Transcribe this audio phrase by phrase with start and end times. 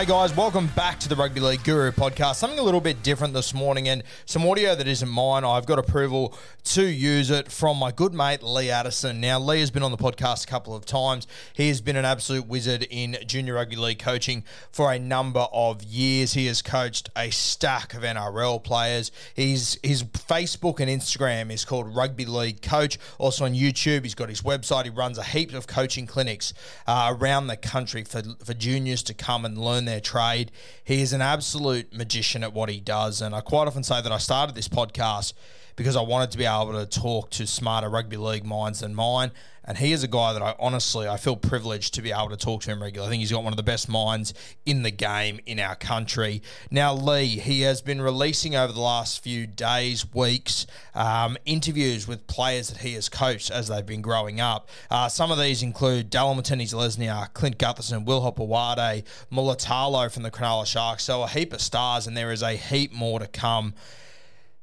[0.00, 0.34] G'day, guys.
[0.34, 2.36] Welcome back to the Rugby League Guru podcast.
[2.36, 5.44] Something a little bit different this morning and some audio that isn't mine.
[5.44, 6.34] I've got approval
[6.64, 9.20] to use it from my good mate, Lee Addison.
[9.20, 11.26] Now, Lee has been on the podcast a couple of times.
[11.52, 14.42] He has been an absolute wizard in junior rugby league coaching
[14.72, 16.32] for a number of years.
[16.32, 19.12] He has coached a stack of NRL players.
[19.34, 22.98] He's, his Facebook and Instagram is called Rugby League Coach.
[23.18, 24.84] Also on YouTube, he's got his website.
[24.84, 26.54] He runs a heap of coaching clinics
[26.86, 30.50] uh, around the country for, for juniors to come and learn their trade.
[30.84, 33.20] He is an absolute magician at what he does.
[33.20, 35.34] And I quite often say that I started this podcast
[35.80, 39.30] because I wanted to be able to talk to smarter rugby league minds than mine.
[39.64, 42.36] And he is a guy that I honestly I feel privileged to be able to
[42.36, 43.08] talk to him regularly.
[43.08, 44.34] I think he's got one of the best minds
[44.66, 46.42] in the game in our country.
[46.70, 52.26] Now, Lee, he has been releasing over the last few days, weeks, um, interviews with
[52.26, 54.68] players that he has coached as they've been growing up.
[54.90, 60.66] Uh, some of these include Dallin Watene-Zelezniak, Clint Gutherson, Will Hopoate, Mulitalo from the Cronulla
[60.66, 61.04] Sharks.
[61.04, 63.72] So a heap of stars, and there is a heap more to come.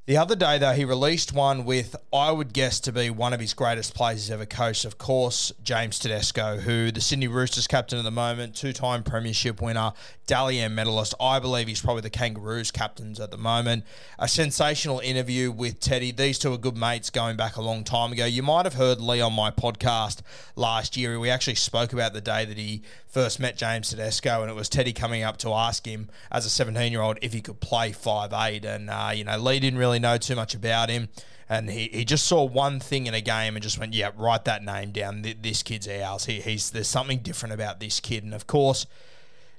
[0.07, 3.41] The other day, though, he released one with, I would guess, to be one of
[3.41, 4.85] his greatest players he's ever coached.
[4.85, 9.91] Of course, James Tedesco, who the Sydney Roosters captain at the moment, two-time premiership winner,
[10.25, 11.13] Dally M medalist.
[11.19, 13.85] I believe he's probably the Kangaroos captains at the moment.
[14.19, 16.11] A sensational interview with Teddy.
[16.11, 18.25] These two are good mates going back a long time ago.
[18.25, 20.19] You might have heard Lee on my podcast
[20.55, 21.17] last year.
[21.17, 24.67] We actually spoke about the day that he first met James Tedesco, and it was
[24.67, 28.65] Teddy coming up to ask him as a 17-year-old if he could play five eight.
[28.65, 31.09] And, uh, you know, Lee didn't really know too much about him.
[31.49, 34.43] And he, he just saw one thing in a game and just went, yeah, write
[34.45, 35.23] that name down.
[35.41, 36.25] This kid's ours.
[36.25, 38.23] He, he's There's something different about this kid.
[38.23, 38.85] And, of course,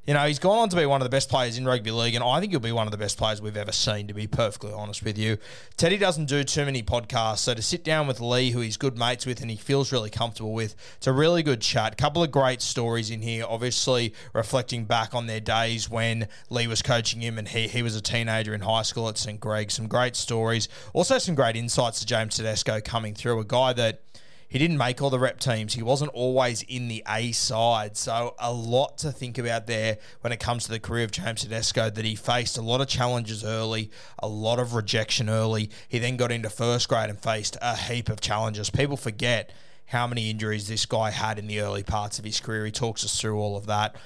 [0.09, 2.15] you know, he's gone on to be one of the best players in rugby league,
[2.15, 4.27] and I think he'll be one of the best players we've ever seen, to be
[4.27, 5.37] perfectly honest with you.
[5.77, 8.97] Teddy doesn't do too many podcasts, so to sit down with Lee, who he's good
[8.97, 11.99] mates with and he feels really comfortable with, it's a really good chat.
[11.99, 16.81] Couple of great stories in here, obviously reflecting back on their days when Lee was
[16.81, 19.39] coaching him and he, he was a teenager in high school at St.
[19.39, 19.71] Greg.
[19.71, 20.71] Some great stories.
[20.95, 24.01] Also, some great insights to James Tedesco coming through, a guy that
[24.49, 25.75] he didn't make all the rep teams.
[25.75, 27.97] He wasn't always in the A side.
[27.97, 31.43] So, a lot to think about there when it comes to the career of James
[31.43, 35.71] Tedesco that he faced a lot of challenges early, a lot of rejection early.
[35.89, 38.71] He then got into first grade and faced a heap of challenges.
[38.71, 39.53] People forget
[39.87, 42.65] how many injuries this guy had in the early parts of his career.
[42.65, 43.97] He talks us through all of that.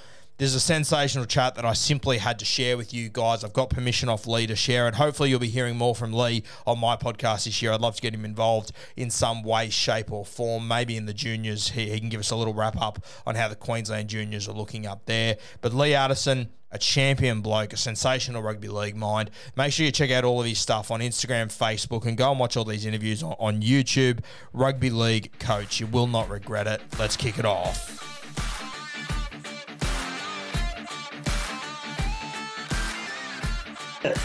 [0.42, 3.44] There's a sensational chat that I simply had to share with you guys.
[3.44, 4.96] I've got permission off Lee to share it.
[4.96, 7.70] Hopefully, you'll be hearing more from Lee on my podcast this year.
[7.70, 10.66] I'd love to get him involved in some way, shape, or form.
[10.66, 13.46] Maybe in the juniors, he, he can give us a little wrap up on how
[13.46, 15.36] the Queensland juniors are looking up there.
[15.60, 19.30] But Lee Addison, a champion bloke, a sensational rugby league mind.
[19.54, 22.40] Make sure you check out all of his stuff on Instagram, Facebook, and go and
[22.40, 24.24] watch all these interviews on, on YouTube.
[24.52, 25.78] Rugby League Coach.
[25.78, 26.80] You will not regret it.
[26.98, 28.11] Let's kick it off.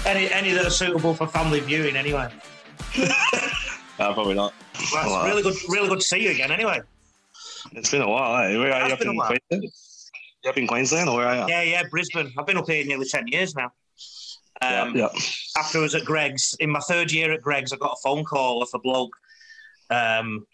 [0.06, 2.32] Any any that are suitable for family viewing, anyway.
[4.00, 4.54] No, probably not.
[4.94, 6.52] Well, it's really good, really good to see you again.
[6.52, 6.82] Anyway,
[7.72, 8.56] It's been a while, eh?
[8.56, 9.08] Where are you up in.
[9.18, 9.64] Queensland?
[10.44, 11.46] You up in Queensland or where are you?
[11.48, 12.32] yeah, yeah, Brisbane.
[12.38, 13.72] I've been up here nearly ten years now.
[14.62, 15.10] Um, yeah.
[15.58, 18.24] After I was at Greg's, in my third year at Greg's, I got a phone
[18.24, 19.16] call off a bloke.
[19.90, 20.46] Um,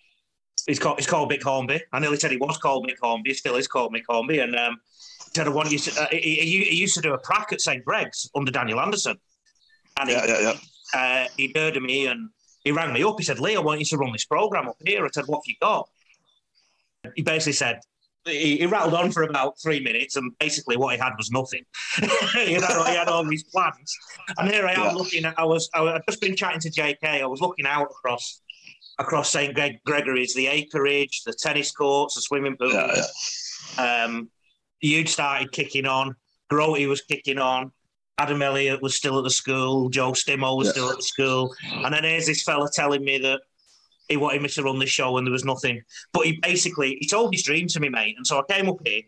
[0.66, 1.81] he's called he's called Mick Hornby.
[1.92, 3.31] I nearly said he was called Mick Hornby.
[3.31, 4.40] He still is called Mick Hornby.
[4.40, 4.78] And um,
[5.36, 6.02] said I want you to.
[6.04, 9.18] Uh, he, he- he used to do a prac at St Greg's under Daniel Anderson.
[10.00, 10.54] And he, Yeah, yeah,
[10.94, 11.00] yeah.
[11.00, 12.30] uh, he'd heard of me and
[12.64, 13.16] he rang me up.
[13.18, 15.06] He said, Lee, I want you to run this program up here.
[15.06, 15.88] I said, What have you got?
[17.16, 17.80] He basically said,
[18.26, 21.64] he, he rattled on for about three minutes, and basically what he had was nothing.
[22.02, 23.98] you know, he had all these plans,
[24.38, 24.92] and here I am Yeah.
[24.94, 25.38] looking at.
[25.38, 27.04] I was, I I'd just been chatting to JK.
[27.22, 28.40] I was looking out across
[29.00, 32.72] across St Greg, Gregory's, the acreage, the tennis courts, the swimming pool.
[32.72, 32.96] Yeah,
[33.78, 34.04] yeah.
[34.06, 34.30] Um,
[34.84, 36.16] you'd started kicking on.
[36.52, 37.72] Grody was kicking on.
[38.20, 39.90] Adam Elliott was still at the school.
[39.90, 40.72] Joe Stimo was Yeah.
[40.74, 41.56] still at the school.
[41.72, 43.42] And then here's this fella telling me that
[44.08, 45.82] he wanted me to run this show and there was nothing.
[46.12, 48.16] But he basically he told his dream to me, mate.
[48.18, 49.02] And so I came up here.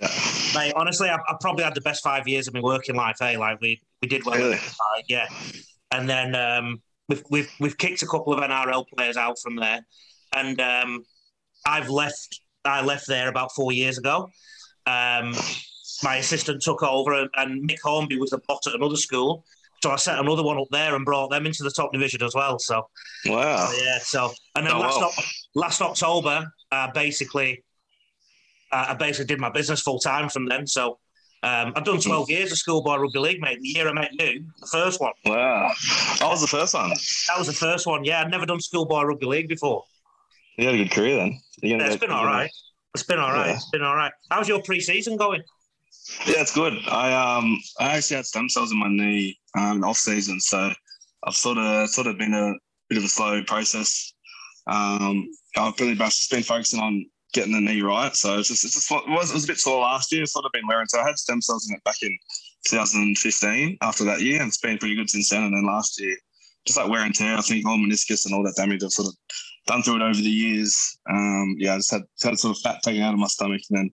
[0.00, 0.08] Yeah.
[0.54, 3.20] Mate, honestly, I, I probably had the best five years of my working life.
[3.22, 3.36] Eh?
[3.38, 4.36] Like we we did well.
[4.36, 4.58] Really?
[5.08, 5.26] Yeah.
[5.90, 9.84] And then um, we've we've we've kicked a couple of NRL players out from there,
[10.34, 11.04] and um,
[11.66, 12.40] I've left.
[12.66, 14.30] I left there about four years ago.
[14.86, 15.34] Um,
[16.02, 19.44] my assistant took over, and, and Mick Hornby was the boss at another school.
[19.82, 22.34] So I set another one up there and brought them into the top division as
[22.34, 22.58] well.
[22.58, 22.88] So
[23.26, 23.70] Wow.
[23.82, 23.98] yeah.
[24.00, 25.10] So and then Oh, last wow.
[25.54, 27.62] Last October, uh, basically,
[28.72, 30.66] uh, I basically did my business full time from then.
[30.66, 30.98] So
[31.42, 33.60] um, I've done twelve years of schoolboy rugby league, mate.
[33.60, 35.12] The year I met you, the first one.
[35.26, 35.70] Wow.
[36.22, 36.88] I was the first one.
[36.88, 38.04] That was the first one.
[38.04, 39.84] Yeah, I'd never done schoolboy rugby league before.
[40.56, 41.40] You had a good career then.
[41.62, 42.50] Yeah, it's been all right.
[42.94, 43.48] It's been all right.
[43.48, 43.54] Yeah.
[43.56, 44.12] It's been all right.
[44.30, 45.42] How's your pre-season going?
[46.26, 46.74] Yeah, it's good.
[46.88, 50.72] I um I actually had stem cells in my knee um off season, so
[51.24, 52.54] I've sort of sort of been a
[52.88, 54.12] bit of a slow process.
[54.66, 58.14] Um, I've really just been focusing on getting the knee right.
[58.14, 60.22] So it's just it's just it was, it was a bit sore last year.
[60.22, 60.86] It's sort of been wearing.
[60.88, 62.16] So I had stem cells in it back in
[62.68, 65.44] 2015 after that year, and it's been pretty good since then.
[65.44, 66.16] And then last year,
[66.66, 69.08] just like wear and tear, I think all meniscus and all that damage I've sort
[69.08, 69.14] of
[69.66, 70.98] done through it over the years.
[71.08, 73.78] Um, yeah, I just had had sort of fat taken out of my stomach and
[73.78, 73.90] then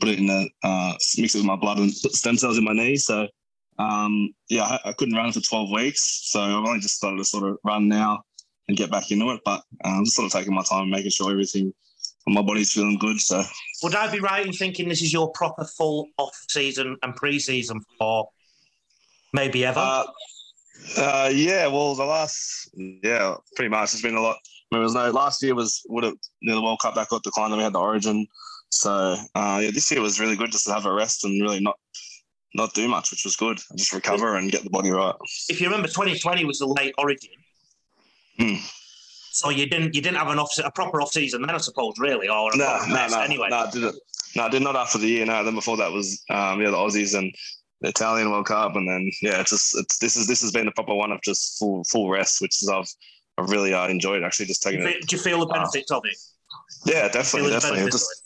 [0.00, 2.64] put it in the uh, mix it with my blood and put stem cells in
[2.64, 2.96] my knee.
[2.96, 3.26] So
[3.78, 6.30] um, yeah, I, I couldn't run for 12 weeks.
[6.30, 8.22] So I've only just started to sort of run now
[8.66, 9.40] and get back into it.
[9.44, 11.72] But uh, I'm just sort of taking my time, and making sure everything
[12.26, 13.20] on my body's feeling good.
[13.20, 13.42] So
[13.82, 17.80] Would I be right in thinking this is your proper full off season and pre-season
[17.98, 18.28] for
[19.32, 19.80] maybe ever?
[19.80, 20.04] uh,
[20.96, 23.92] uh, yeah, well, the last yeah, pretty much.
[23.94, 24.36] It's been a lot.
[24.70, 26.94] I mean, there was no last year was would have you know, the World Cup
[26.94, 27.52] that got declined.
[27.52, 28.26] Then we had the Origin.
[28.70, 31.60] So uh, yeah, this year was really good just to have a rest and really
[31.60, 31.76] not
[32.54, 33.58] not do much, which was good.
[33.76, 35.14] Just recover and get the body right.
[35.48, 37.30] if you remember, 2020 was the late Origin.
[38.38, 38.56] Hmm.
[39.30, 41.94] So you didn't you didn't have an off a proper off season then, I suppose,
[41.98, 43.48] really, or No, no, no, anyway.
[43.50, 43.96] no, I didn't.
[44.36, 45.26] No, I did not after the year.
[45.26, 47.32] No, then before that was um, yeah the Aussies and
[47.80, 50.66] the Italian World Cup, and then yeah, it's just it's this is this has been
[50.66, 52.88] the proper one of just full full rest, which is I've
[53.38, 55.06] I've really uh, enjoyed actually just Do taking you, it.
[55.06, 56.16] do you feel the benefits of it?
[56.84, 57.90] Yeah, definitely, definitely.
[57.90, 58.24] Just,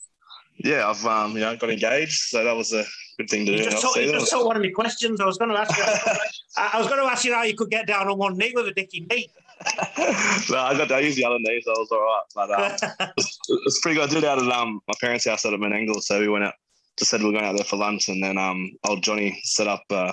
[0.56, 2.84] yeah, I've um, you know got engaged, so that was a
[3.18, 3.56] good thing to it?
[3.56, 3.62] do.
[3.64, 5.20] You just, took, you just took one of my questions.
[5.20, 5.84] I was going to ask you.
[6.56, 8.52] I I was going to ask you how you could get down on one knee
[8.54, 9.28] with a dicky knee.
[10.50, 12.22] no, I got I used the other knee, so I was all right.
[12.34, 14.08] But um, it's pretty good.
[14.08, 16.44] I did it out at um, my parents' house out at Menangle, so we went
[16.44, 16.54] out.
[16.98, 19.66] Just said we were going out there for lunch, and then um, old Johnny set
[19.66, 20.12] up uh,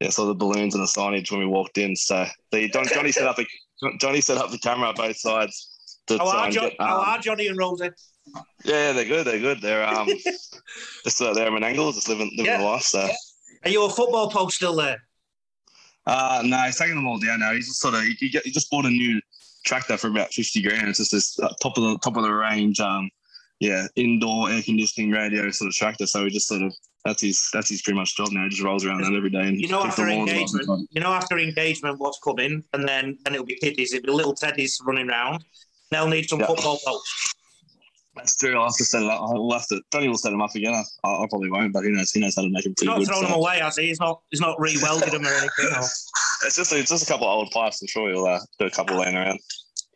[0.00, 1.96] yeah, so the balloons and the signage when we walked in.
[1.96, 3.46] So the Don, Johnny set up the
[3.98, 5.72] Johnny set up the camera both sides.
[6.08, 7.90] To How are, get, how um, are Johnny and Rosie?
[8.64, 9.26] yeah, they're good.
[9.26, 9.60] They're good.
[9.60, 10.08] They're um,
[11.04, 12.58] just uh, they're at Menangle, just living living Yeah.
[12.58, 12.82] the life.
[12.82, 13.08] So.
[13.64, 15.02] Are your football post still there?
[16.06, 17.52] Uh, no, he's taking them all down now.
[17.52, 18.14] He's just sort of he,
[18.44, 19.20] he just bought a new
[19.64, 20.88] tractor for about fifty grand.
[20.88, 23.10] It's just this uh, top of the top of the range, um,
[23.58, 26.06] yeah, indoor air conditioning radio sort of tractor.
[26.06, 26.72] So we just sort of
[27.06, 28.44] that's his that's his pretty much job now.
[28.44, 31.38] He just rolls around that every day and You know, after engagement, you know, after
[31.38, 33.92] engagement, what's coming, and then then it'll be kiddies.
[33.94, 35.44] It'll be little teddies running around.
[35.90, 36.46] They'll need some Yeah.
[36.46, 37.34] football posts.
[38.16, 38.56] That's true.
[38.58, 39.20] I'll have to set it up.
[39.20, 39.80] I'll have to.
[39.92, 40.72] Johnny will set him up again.
[40.74, 42.98] I, I probably won't, but he knows he knows how to make him He's not
[42.98, 43.06] good.
[43.08, 43.28] throwing so.
[43.28, 43.88] them away, has he?
[43.88, 44.22] He's not.
[44.30, 45.66] He's not re-welded them or anything.
[45.76, 45.82] or-
[46.46, 47.80] It's just it's just a couple of old pipes.
[47.82, 49.38] I'm sure he'll uh, do a couple laying around.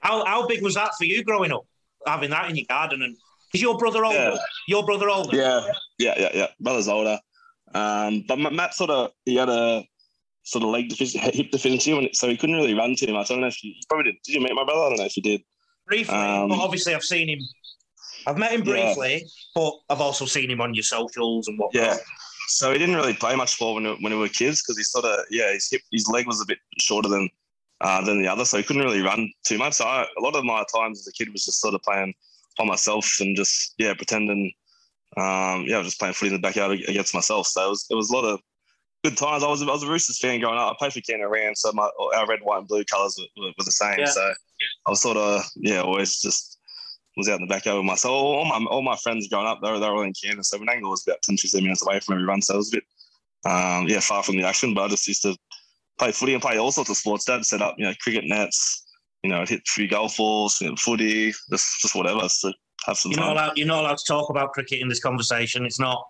[0.00, 1.66] How how big was that for you growing up,
[2.06, 3.02] having that in your garden?
[3.02, 3.16] And
[3.54, 4.16] is your brother older?
[4.18, 4.36] Yeah.
[4.68, 5.36] Your brother older?
[5.36, 5.60] Yeah,
[5.98, 6.46] yeah, yeah, yeah.
[6.60, 7.18] Brother's older,
[7.74, 9.84] um, but Matt sort of he had a
[10.42, 13.30] sort of leg deficiency, hip deficiency, when, so he couldn't really run too much.
[13.30, 14.22] I don't know if you, you probably did.
[14.24, 14.80] Did you meet my brother?
[14.80, 15.42] I don't know if you did.
[15.86, 17.40] Briefly, Um, but obviously I've seen him.
[18.26, 18.94] I've met him Yeah.
[18.94, 21.82] briefly, but I've also seen him on your socials and whatnot.
[21.82, 21.96] Yeah.
[22.48, 25.04] So he didn't really play much sport when, when we were kids because he sort
[25.04, 27.28] of yeah his hip his leg was a bit shorter than
[27.80, 29.74] uh, than the other, so he couldn't really run too much.
[29.74, 32.12] So I, a lot of my times as a kid was just sort of playing
[32.58, 34.52] by myself and just yeah pretending
[35.16, 37.46] um, yeah just playing footy in the backyard against myself.
[37.46, 38.40] So it was it was a lot of
[39.04, 39.42] good times.
[39.42, 40.72] I was I was a Roosters fan growing up.
[40.72, 43.52] I played for Camden Ram, so my our red, white, and blue colours were, were,
[43.58, 43.98] the same.
[43.98, 44.06] Yeah.
[44.06, 44.32] So
[44.86, 46.58] I was sort of yeah, always just
[47.16, 48.12] was out in the backyard with myself.
[48.12, 50.44] All my all my friends growing up, they were, they were all in Canada.
[50.44, 52.42] So Menangle was about 10, 15 minutes away from everyone.
[52.42, 52.84] So it was a bit
[53.50, 54.74] um, yeah far from the action.
[54.74, 55.36] But I just used to
[55.98, 57.24] play footy and play all sorts of sports.
[57.24, 58.86] Dad set up you know cricket nets.
[59.22, 62.28] You know, hit three golf balls, you know, footy, just just whatever.
[62.28, 62.52] So
[62.86, 63.58] have some You're not allowed.
[63.58, 65.66] You're not allowed to talk about cricket in this conversation.
[65.66, 66.02] It's not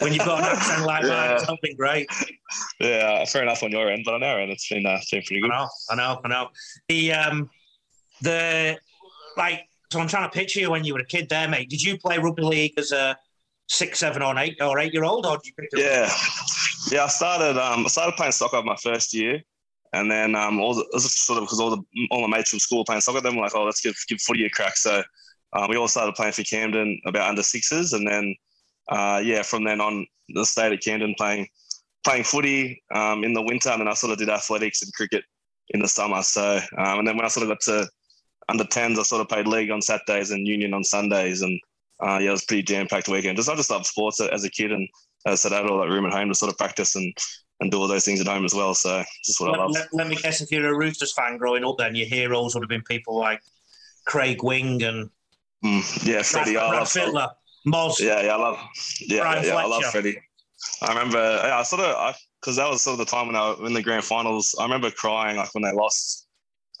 [0.00, 1.32] when you've got an accent like that.
[1.34, 1.46] It's Yeah.
[1.48, 2.06] not been great.
[2.80, 5.22] Yeah, fair enough on your end, but on our end, it's been uh, it's been
[5.22, 5.48] pretty I good.
[5.50, 5.68] know.
[5.90, 6.20] I know.
[6.24, 6.48] I know.
[6.88, 7.50] The um,
[8.20, 8.78] the
[9.36, 9.62] like.
[9.92, 11.68] So I'm trying to picture you when you were a kid, there, mate.
[11.68, 13.16] Did you play rugby league as a
[13.68, 15.80] six, seven, or eight or eight year old, or did you pick it up?
[16.92, 17.04] Yeah, yeah.
[17.04, 19.42] I started um, I started playing soccer my first year,
[19.92, 22.38] and then um, all the, it was just sort of because all the all my
[22.38, 23.20] mates from school were playing soccer.
[23.20, 24.76] Then we're like, oh, let's give give footy a crack.
[24.76, 25.02] So
[25.52, 28.34] um, we all started playing for Camden about under sixes, and then
[28.88, 31.48] uh, yeah, from then on, the stayed at Camden playing
[32.04, 35.24] playing footy um, in the winter, and then I sort of did athletics and cricket
[35.70, 36.22] in the summer.
[36.22, 37.88] So um, and then when I sort of got to
[38.48, 41.58] under tens, I sort of played league on Saturdays and union on Sundays, and
[42.00, 43.36] uh, yeah, it was pretty jam packed weekend.
[43.36, 44.88] Just I just loved sports as a kid, and
[45.26, 47.12] as I said, I had all that room at home to sort of practice and
[47.60, 48.74] and do all those things at home as well.
[48.74, 49.70] So just what I Let, love.
[49.72, 52.62] let- let me guess, if you're a Roosters fan growing up, then your heroes would
[52.62, 53.40] have been people like
[54.06, 55.10] Craig Wing and
[55.62, 56.88] Mm, yeah, Freddie, Brad, I love.
[56.88, 57.30] Fittler,
[57.68, 58.00] Moz.
[58.00, 58.58] Yeah, yeah, I love.
[59.00, 60.16] Yeah, Brian yeah, I love Freddie.
[60.80, 63.50] I remember, yeah, I sort of, because that was sort of the time when I
[63.50, 64.54] was in the grand finals.
[64.58, 66.26] I remember crying like when they lost.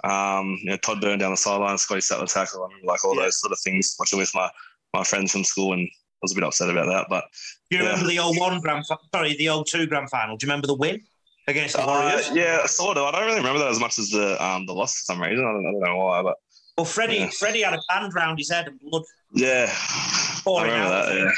[0.02, 2.62] Um, you know, Todd Byrne down the sideline, Scotty Sattler tackle.
[2.62, 3.24] I remember like all Yeah.
[3.24, 3.94] those sort of things.
[3.98, 4.48] Watching with my
[4.94, 5.90] my friends from school, and I
[6.22, 7.06] was a bit upset about that.
[7.08, 7.24] But
[7.70, 7.90] Do you Yeah.
[7.90, 8.86] remember the old 01 grand?
[8.86, 10.36] fi- Sorry, the old 02 grand final.
[10.36, 11.00] Do you remember the win
[11.48, 12.30] against the uh, Warriors?
[12.32, 13.04] yeah, sort of.
[13.06, 15.44] I don't really remember that as much as the um the loss for some reason.
[15.44, 16.36] I don't, I don't know why, but
[16.76, 17.30] Well, Freddie, Yeah.
[17.30, 20.88] Freddie had a band round his head and blood yeah, I pouring out.
[20.90, 21.14] that.
[21.16, 21.30] Yeah.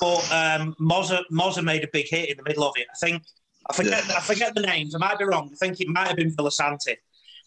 [0.00, 2.86] But um, Moza, Moza made a big hit in the middle of it.
[2.92, 3.22] I think
[3.68, 4.94] I forget I forget the names.
[4.94, 5.50] I might be wrong.
[5.52, 6.96] I think it might have been Villasanti.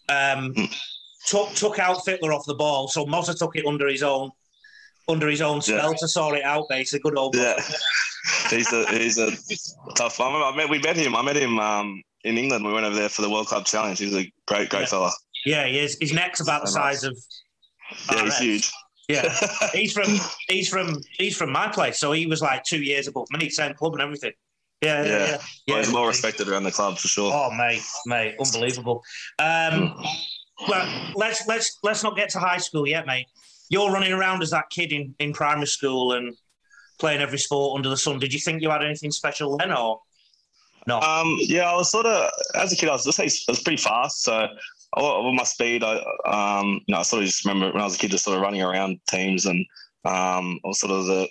[0.08, 0.64] Um, Hmm.
[1.26, 4.30] took took out Fittler off the ball, so Moza took it under his own
[5.08, 5.96] under his own spell Yeah.
[5.98, 6.66] to sort it out.
[6.68, 7.34] Basically, good old.
[7.36, 7.56] Yeah,
[8.50, 9.30] he's a he's a
[9.94, 10.20] tough.
[10.20, 11.14] I, remember I met we met him.
[11.16, 12.64] I met him um, in England.
[12.64, 13.98] We went over there for the World Club Challenge.
[13.98, 14.86] He's a great great Yeah.
[14.86, 15.12] fella.
[15.46, 15.96] Yeah, he is.
[16.00, 17.00] His neck's about the So nice.
[17.00, 17.18] size of.
[18.12, 18.72] Yeah, he's huge.
[19.08, 19.34] Yeah,
[19.72, 20.06] he's from
[20.48, 23.74] he's from he's from my place, so he was like two years above me, same
[23.74, 24.32] club and everything.
[24.82, 25.26] Yeah, yeah, Yeah.
[25.26, 25.38] yeah.
[25.74, 27.32] Well, he's more respected around the club for sure.
[27.34, 29.02] Oh, mate, mate, unbelievable.
[29.38, 29.94] Um,
[30.68, 33.26] well, let's let's let's not get to high school yet, mate.
[33.70, 36.36] You're running around as that kid in, in primary school and
[36.98, 38.18] playing every sport under the sun.
[38.18, 40.00] Did you think you had anything special then, or
[40.86, 41.00] no?
[41.00, 42.88] Um, yeah, I was sort of as a kid.
[42.88, 44.46] I was I was pretty fast, so
[44.96, 45.96] I- with my speed, I
[46.26, 48.36] um, you know, I sort of just remember when I was a kid, just sort
[48.36, 49.58] of running around teams, and
[50.04, 51.28] um, I was sort of the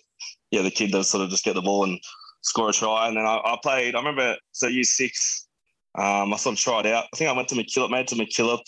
[0.52, 2.00] yeah the kid that sort of just get the ball and
[2.42, 3.08] score a try.
[3.10, 3.96] And then I, I played.
[3.96, 5.48] I remember so year six.
[5.96, 7.06] Um, I sort of tried out.
[7.14, 8.62] I think I went to MacKillop, made it to MacKillop.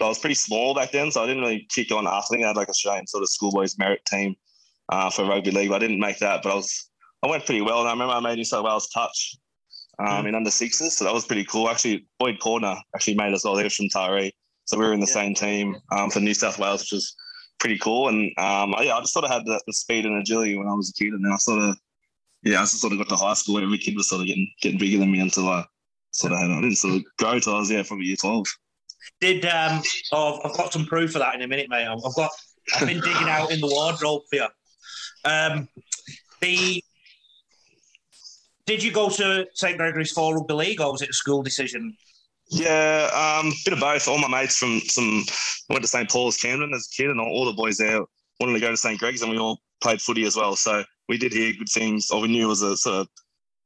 [0.00, 2.34] But I was pretty small back then, so I didn't really kick on after.
[2.34, 4.34] I think I had like a Australian sort of schoolboys merit team
[4.88, 5.68] uh, for rugby league.
[5.68, 6.90] But I didn't make that, but I was
[7.22, 7.80] I went pretty well.
[7.80, 9.36] And I remember I made New South Wales touch
[9.98, 11.68] um, in under sixes, so that was pretty cool.
[11.68, 13.58] Actually, Boyd Cordner actually made us all.
[13.58, 14.32] He was from Taree,
[14.64, 17.14] so we were in the same team um, for New South Wales, which was
[17.58, 18.08] pretty cool.
[18.08, 20.72] And um, yeah, I just sort of had the, the speed and agility when I
[20.72, 21.76] was a kid, and then I sort of
[22.42, 23.58] yeah, I just sort of got to high school.
[23.58, 25.66] And every kid was sort of getting getting bigger than me until I
[26.12, 28.46] sort of had I didn't sort of grow till I was yeah probably year twelve.
[29.20, 29.82] Did um?
[30.12, 31.86] Oh, I've got some proof of that in a minute, mate.
[31.86, 32.30] I've got.
[32.76, 34.46] I've been digging out in the wardrobe for you.
[35.24, 35.68] Um,
[36.40, 36.82] the.
[38.66, 41.96] Did you go to St Gregory's for rugby league, or was it a school decision?
[42.50, 44.08] Yeah, um, bit of both.
[44.08, 45.24] All my mates from some
[45.68, 48.00] went to St Paul's Camden as a kid, and all, all the boys there
[48.40, 50.56] wanted to go to St Greg's, and we all played footy as well.
[50.56, 52.10] So we did hear good things.
[52.10, 53.08] Or we knew it was a sort of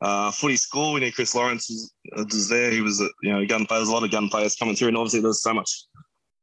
[0.05, 0.93] uh, footy school.
[0.93, 2.71] We knew Chris Lawrence was, was there.
[2.71, 3.89] He was, a, you know, gun players.
[3.89, 5.71] A lot of gun players coming through, and obviously there's so much,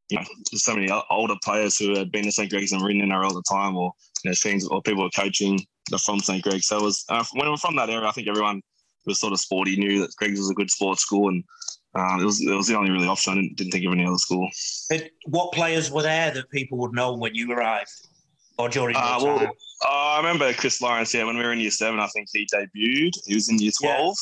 [0.09, 2.97] you know, so many older players who had been to St Greg's and were in
[2.97, 5.59] NRL at the time, or you know, teams or people were coaching
[6.03, 6.67] from St Greg's.
[6.67, 8.07] So it was uh, when we were from that area.
[8.07, 8.61] I think everyone
[9.05, 11.43] was sort of sporty knew that Greg's was a good sports school, and
[11.93, 13.33] um, it was it was the only really option.
[13.33, 14.49] I didn't, didn't think of any other school.
[15.25, 17.91] What players were there that people would know when you arrived,
[18.61, 19.23] or during your Uh, time?
[19.23, 19.51] well,
[19.83, 21.13] uh, I remember Chris Lawrence.
[21.13, 23.11] Yeah, when we were in year seven, I think he debuted.
[23.25, 24.15] He was in year twelve,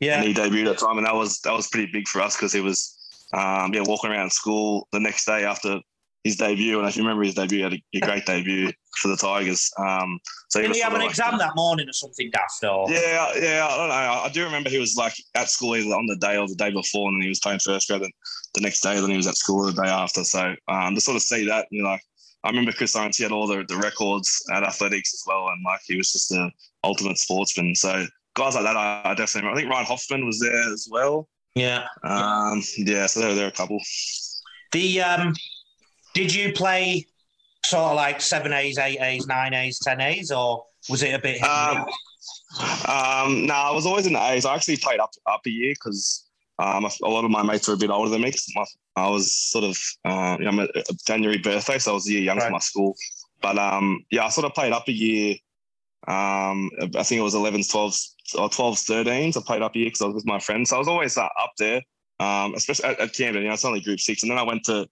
[0.00, 2.20] yeah, and he debuted at the time, and that was that was pretty big for
[2.22, 2.96] us because he was
[3.34, 5.80] um, yeah walking around school the next day after
[6.24, 6.78] his debut.
[6.78, 8.70] And if you remember his debut, he had a, great debut
[9.00, 9.68] for the Tigers.
[9.78, 10.20] Um,
[10.50, 12.62] so did was he have an like- exam that morning or something daft?
[12.62, 13.94] Or Yeah, yeah, I don't know.
[13.94, 16.70] I do remember he was like at school either on the day or the day
[16.70, 18.02] before, and then he was playing first grade.
[18.02, 18.12] And
[18.54, 20.22] the next day, then he was at school the day after.
[20.24, 22.02] So um, to sort of see that, you know, like
[22.44, 23.16] I remember Chris Lawrence.
[23.16, 26.32] He had all the, the records at athletics as well, and like he was just
[26.32, 26.50] a
[26.84, 27.74] ultimate sportsman.
[27.74, 29.48] So guys like that, I, I definitely.
[29.48, 29.58] Remember.
[29.58, 31.28] I think Ryan Hoffman was there as well.
[31.54, 31.86] Yeah.
[32.02, 33.78] Um, yeah, so there, there are a couple.
[34.72, 35.34] The um,
[36.14, 37.06] did you play
[37.64, 41.18] sort of like seven A's, eight A's, nine A's, ten A's, or was it a
[41.18, 41.42] bit?
[41.42, 41.86] Um,
[42.88, 44.44] um, no, I was always in the A's.
[44.44, 46.26] I actually played up up a year because
[46.58, 48.32] um, a, lot of my mates were a bit older than me.
[48.54, 48.64] my,
[48.96, 50.68] I was sort of uh, you know, I'm a,
[51.06, 52.46] January birthday, so I was a year young Right.
[52.46, 52.96] for my school.
[53.40, 55.36] But um, yeah, I sort of played up a year.
[56.08, 59.36] Um, I think it was 11s, 12s, or 12s, 13s.
[59.36, 60.70] I played up a year because I was with my friends.
[60.70, 61.80] So I was always uh, up there,
[62.20, 63.42] um, especially at, at Camden.
[63.42, 64.88] You know, it's only Group Six, and then I went to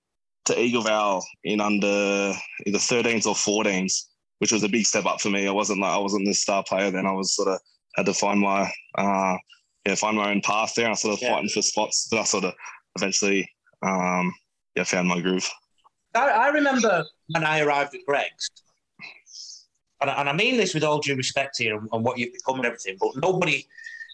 [0.47, 2.33] to Eagle Vale in under
[2.67, 4.07] either 13s or 14s,
[4.39, 5.47] which was a big step up for me.
[5.47, 7.07] I wasn't like I wasn't the star player then.
[7.07, 7.61] I was sort of
[7.97, 9.37] had to find my uh,
[9.87, 10.87] yeah find my own path there.
[10.87, 11.35] And I sort of Yeah.
[11.35, 12.55] fighting for spots, but I sort of
[12.97, 13.51] eventually
[13.83, 14.33] um,
[14.75, 15.49] yeah found my groove.
[16.15, 18.51] I, I remember when I arrived at Greg's,
[20.01, 22.57] and, and I mean this with all due respect here and, and what you've become
[22.57, 23.67] and everything, but nobody,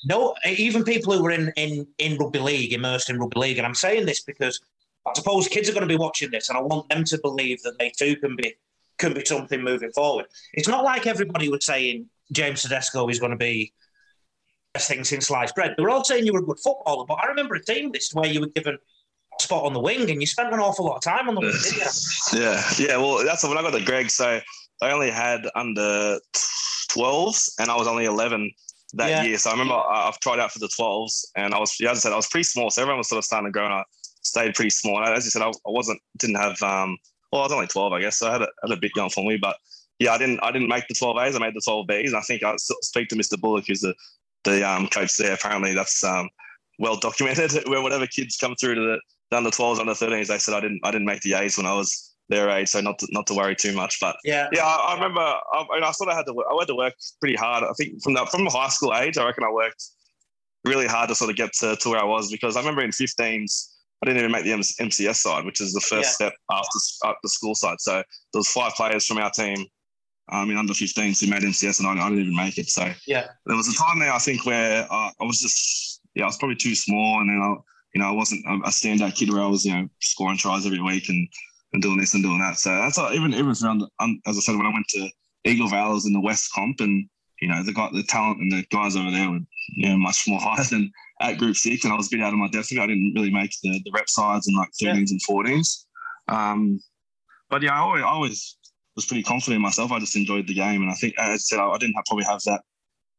[0.05, 3.67] no, even people who were in, in, in rugby league, immersed in rugby league, and
[3.67, 4.61] I'm saying this because
[5.07, 7.63] I suppose kids are going to be watching this, and I want them to believe
[7.63, 8.55] that they too can be
[8.99, 10.27] can be something moving forward.
[10.55, 13.73] It's not like everybody was saying James Tedesco is going to be
[14.73, 15.75] best thing since sliced bread.
[15.77, 18.15] They were all saying you were a good footballer, but I remember a team list
[18.15, 18.79] where you were given
[19.41, 21.53] spot on the wing, and you spent an awful lot of time on the wing,
[21.63, 21.87] didn't you?
[22.41, 22.97] Yeah, yeah.
[22.97, 24.11] Well, that's when I got to Greg.
[24.11, 24.41] So
[24.83, 26.19] I only had under
[26.91, 28.51] 12s, and I was only 11
[28.95, 29.23] that Yeah.
[29.25, 29.39] year.
[29.39, 31.99] So I remember I- I've tried out for the 12s, and I was, yeah, as
[31.99, 32.71] I said, I was pretty small.
[32.71, 33.85] So everyone was sort of starting to grow, and I
[34.23, 34.99] stayed pretty small.
[35.03, 36.97] And as you said, I, I wasn't, didn't have, um,
[37.33, 38.19] well, I was only 12, I guess.
[38.19, 39.57] So I had a, had a bit going for me, but
[39.99, 41.37] yeah, I didn't, I didn't make the 12As.
[41.37, 42.09] I made the 12Bs.
[42.09, 43.39] And I think I speak to Mr.
[43.41, 43.95] Bullock, who's the,
[44.45, 45.35] the um, coach there.
[45.35, 46.29] Apparently, that's um,
[46.79, 47.53] well documented.
[47.69, 50.61] Where whatever kids come through to the, the under 12s, under 13s, they said I
[50.61, 53.27] didn't, I didn't make the A's when I was their age, so not to, not
[53.29, 53.99] to worry too much.
[54.01, 54.49] But Yeah.
[54.53, 55.21] yeah, I, I remember.
[55.21, 56.33] I, I sort of had to.
[56.33, 57.63] work- I had to work pretty hard.
[57.65, 59.85] I think from the from the high school age, I reckon I worked
[60.65, 62.91] really hard to sort of get to, to where I was because I remember in
[62.91, 63.69] 15s,
[64.03, 66.29] I didn't even make the MCS side, which is the first Yeah.
[66.29, 67.81] step after up the school side.
[67.81, 68.05] So there
[68.41, 69.65] was five players from our team.
[70.33, 72.69] Um, in under 15s who made MCS and I, I didn't even make it.
[72.69, 73.29] So Yeah.
[73.47, 76.37] there was a time there I think where uh, I was just yeah I was
[76.37, 77.55] probably too small and then I
[77.97, 80.83] you know I wasn't a standout kid where I was you know scoring tries every
[80.83, 81.27] week and,
[81.73, 82.59] and doing this and doing that.
[82.59, 85.09] So that's all, even even around um, as I said when I went to
[85.45, 87.09] Eagle Vale I was in the West Comp and
[87.41, 89.41] you know the guy the talent and the guys over there were
[89.77, 91.85] you know much more higher than at Group Six.
[91.85, 92.69] And I was a bit out of my depth.
[92.71, 95.87] I didn't really make the, the rep sides in like 13s and 14s
[96.29, 96.79] um,
[97.49, 98.59] but yeah I always, I always
[98.95, 99.91] was pretty confident in myself.
[99.91, 102.05] I just enjoyed the game, and I think, as I said, I I didn't have,
[102.05, 102.61] probably have that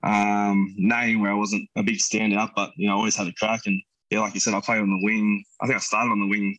[0.04, 3.34] um, name where I wasn't a big standout, but you know, I always had a
[3.34, 3.62] crack.
[3.66, 5.44] And yeah, like you said, I played on the wing.
[5.62, 6.58] I think I started on the wing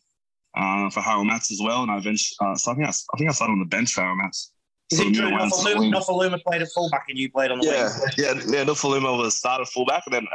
[0.55, 3.17] uh, for Harold Mats as well, and I eventually, uh, so I think I, I
[3.17, 4.51] think I started on the bench for Harold Mats.
[4.91, 7.31] Is Sort it of true middle round to the Nofaluma, played at fullback and you
[7.31, 8.09] played on the Yeah, wing?
[8.17, 8.63] yeah, yeah.
[8.65, 10.27] Nufaluma was started fullback, and then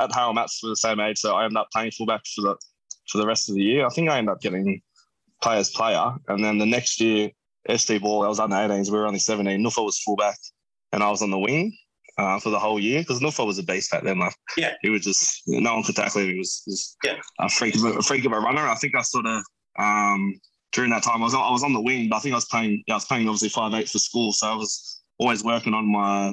[0.00, 2.56] at Harold Mats were the same age, so I ended up playing fullback for the
[3.08, 3.86] for the rest of the year.
[3.86, 4.80] I think I ended up getting
[5.42, 7.30] players player, and then the next year,
[7.68, 9.60] SG Ball, I was under 18s, we were only 17.
[9.60, 10.38] Nufa was fullback,
[10.92, 11.76] and I was on the wing
[12.18, 14.18] uh, for the whole year because Nufa was a beast back then.
[14.18, 14.74] Like, Yeah.
[14.82, 16.28] he was just no one could tackle him.
[16.32, 17.16] He was, was Yeah.
[17.40, 18.66] a freak of a, a freak of a runner.
[18.66, 19.42] I think I sort of
[19.78, 20.38] um,
[20.72, 22.36] during that time I was on, I was on the wing, but I think I
[22.36, 22.82] was playing.
[22.86, 25.86] Yeah, I was playing obviously five eight for school, so I was always working on
[25.90, 26.32] my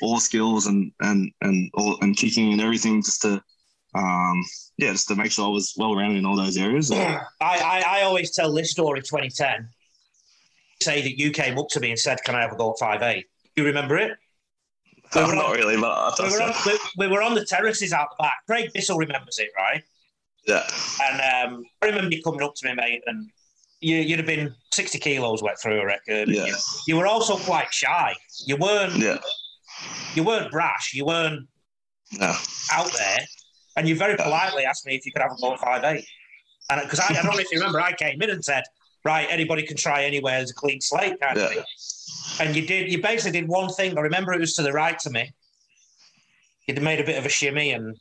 [0.00, 3.40] all skills and and and all and kicking and everything just to
[3.94, 4.42] um
[4.78, 6.90] yeah just to make sure I was well rounded in all those areas.
[6.90, 9.68] I, I, I always tell this story 2010.
[10.82, 13.00] Say that you came up to me and said, Can I have a go at
[13.00, 13.22] 5'8?
[13.54, 14.12] You remember it?
[15.14, 17.92] We were not on- really, but We were, on, we, we were on the terraces
[17.92, 18.38] out the back.
[18.46, 19.82] Craig Bissell remembers it, right?
[20.46, 20.66] yeah.
[21.02, 23.30] And um, I remember you coming up to me, mate, and
[23.80, 26.28] you, you'd have been 60 kilos wet through a record.
[26.28, 26.46] Yeah.
[26.46, 26.54] You,
[26.88, 28.14] you were also quite shy.
[28.46, 29.18] You weren't Yeah.
[30.14, 30.94] you weren't brash.
[30.94, 31.48] You weren't
[32.18, 32.34] No.
[32.72, 33.18] out there,
[33.76, 36.04] and you very politely asked me if you could have a at five eight.
[36.70, 38.62] And because I, I don't know if you remember, I came in and said,
[39.04, 40.38] "Right, anybody can try anywhere.
[40.38, 41.48] There's a clean slate kind of Yeah.
[41.56, 41.64] thing."
[42.40, 42.90] And you did.
[42.90, 43.96] You basically did one thing.
[43.96, 45.32] I remember it was to the right to me.
[46.66, 47.96] You'd made a bit of a shimmy and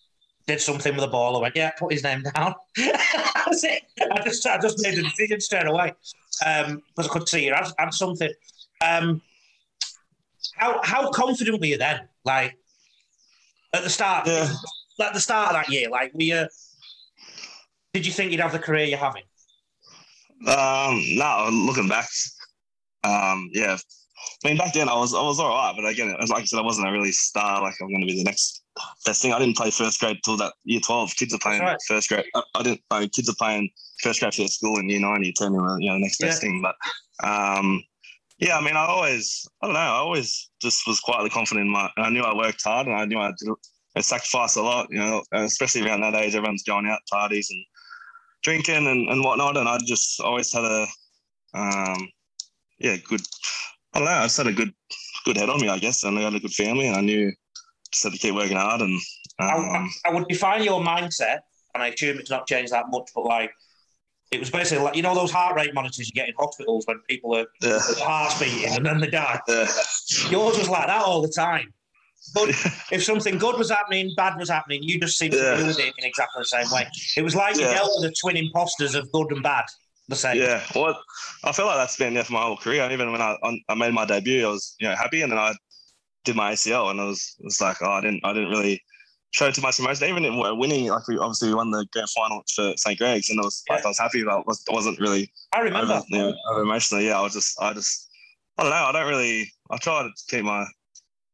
[0.48, 1.38] did something with the ball.
[1.38, 3.84] I went, "Yeah, put his name down." That's it.
[4.12, 5.94] I just, I just made the decision straight away
[6.46, 8.32] um, because I could see you had, had something.
[8.84, 9.22] Um,
[10.56, 12.08] how how confident were you then?
[12.24, 12.58] Like
[13.74, 14.48] at the start, Yeah.
[15.02, 16.48] at the start of that year, like were you?
[17.94, 19.24] Did you think you'd have the career you're having?
[20.48, 22.08] Um, no, looking back,
[23.04, 23.78] um, yeah.
[24.44, 26.60] I mean, back then I was I was all right, but again, like I said,
[26.60, 27.62] I wasn't a really star.
[27.62, 28.64] Like I'm going to be the next
[29.06, 29.34] best thing.
[29.34, 31.16] I didn't play first grade till that year twelve.
[31.16, 31.78] Kids are playing right.
[31.88, 32.26] first grade.
[32.36, 32.82] I, I didn't.
[32.90, 33.70] I mean, kids are playing
[34.02, 35.54] first grade for their school in year nine, year ten.
[35.54, 36.62] You know, the next best thing.
[36.62, 36.76] But
[37.28, 37.84] um,
[38.40, 41.72] yeah, I mean, I always, I don't know, I always just was quietly confident in
[41.72, 41.90] my.
[41.96, 43.54] And I knew I worked hard, and I knew I did,
[43.94, 46.34] they sacrifice a lot, you know, especially around that age.
[46.34, 47.64] Everyone's going out parties and
[48.42, 49.58] drinking and, and whatnot.
[49.58, 50.88] And I just always had a,
[51.54, 52.10] um,
[52.80, 53.22] yeah, good.
[53.94, 54.12] I don't know.
[54.12, 54.74] I just had a good,
[55.26, 57.32] good head on me, I guess, and I had a good family, and I knew
[57.92, 58.82] just had to keep working hard.
[58.82, 59.00] And
[59.40, 61.40] um, I, I would define your mindset,
[61.74, 63.52] and I assume it's not changed that much, but like
[64.32, 67.00] it was basically like you know those heart rate monitors you get in hospitals when
[67.10, 67.80] people are Yeah.
[68.00, 69.40] hearts beating and then they die.
[69.48, 69.68] yeah,
[70.30, 71.74] Yours was like that all the time.
[72.34, 72.50] But
[72.92, 75.58] if something good was happening, bad was happening, you just seemed Yeah.
[75.58, 76.88] to with it in exactly the same way.
[77.18, 79.66] It was like you dealt with the twin imposters of good and bad.
[80.08, 80.38] The same.
[80.38, 80.64] yeah.
[80.76, 81.00] Well,
[81.44, 82.90] I feel like that's been there for my whole career.
[82.92, 85.40] Even when I on, I made my debut, I was you know happy, and then
[85.40, 85.54] I
[86.26, 88.82] did my ACL, and it was it was like oh, I didn't I didn't really
[89.34, 90.10] show too much emotion.
[90.10, 93.40] Even in winning, like we obviously we won the grand final for St Greg's, and
[93.40, 95.94] it was like I was happy, but I was, wasn't really I remember.
[95.94, 97.02] over, you know, over emotional.
[97.02, 98.10] Yeah, I was just I just
[98.58, 98.76] I don't know.
[98.86, 99.50] I don't really.
[99.70, 100.66] I try to keep my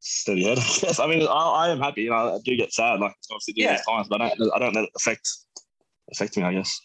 [0.01, 0.57] steady head.
[0.61, 0.99] I guess.
[0.99, 2.03] I mean, I, I am happy.
[2.03, 3.71] You know, I do get sad, like obviously do Yeah.
[3.77, 4.51] these times, but I don't.
[4.55, 5.27] I don't let it affect
[6.11, 6.43] affect me.
[6.43, 6.79] I guess.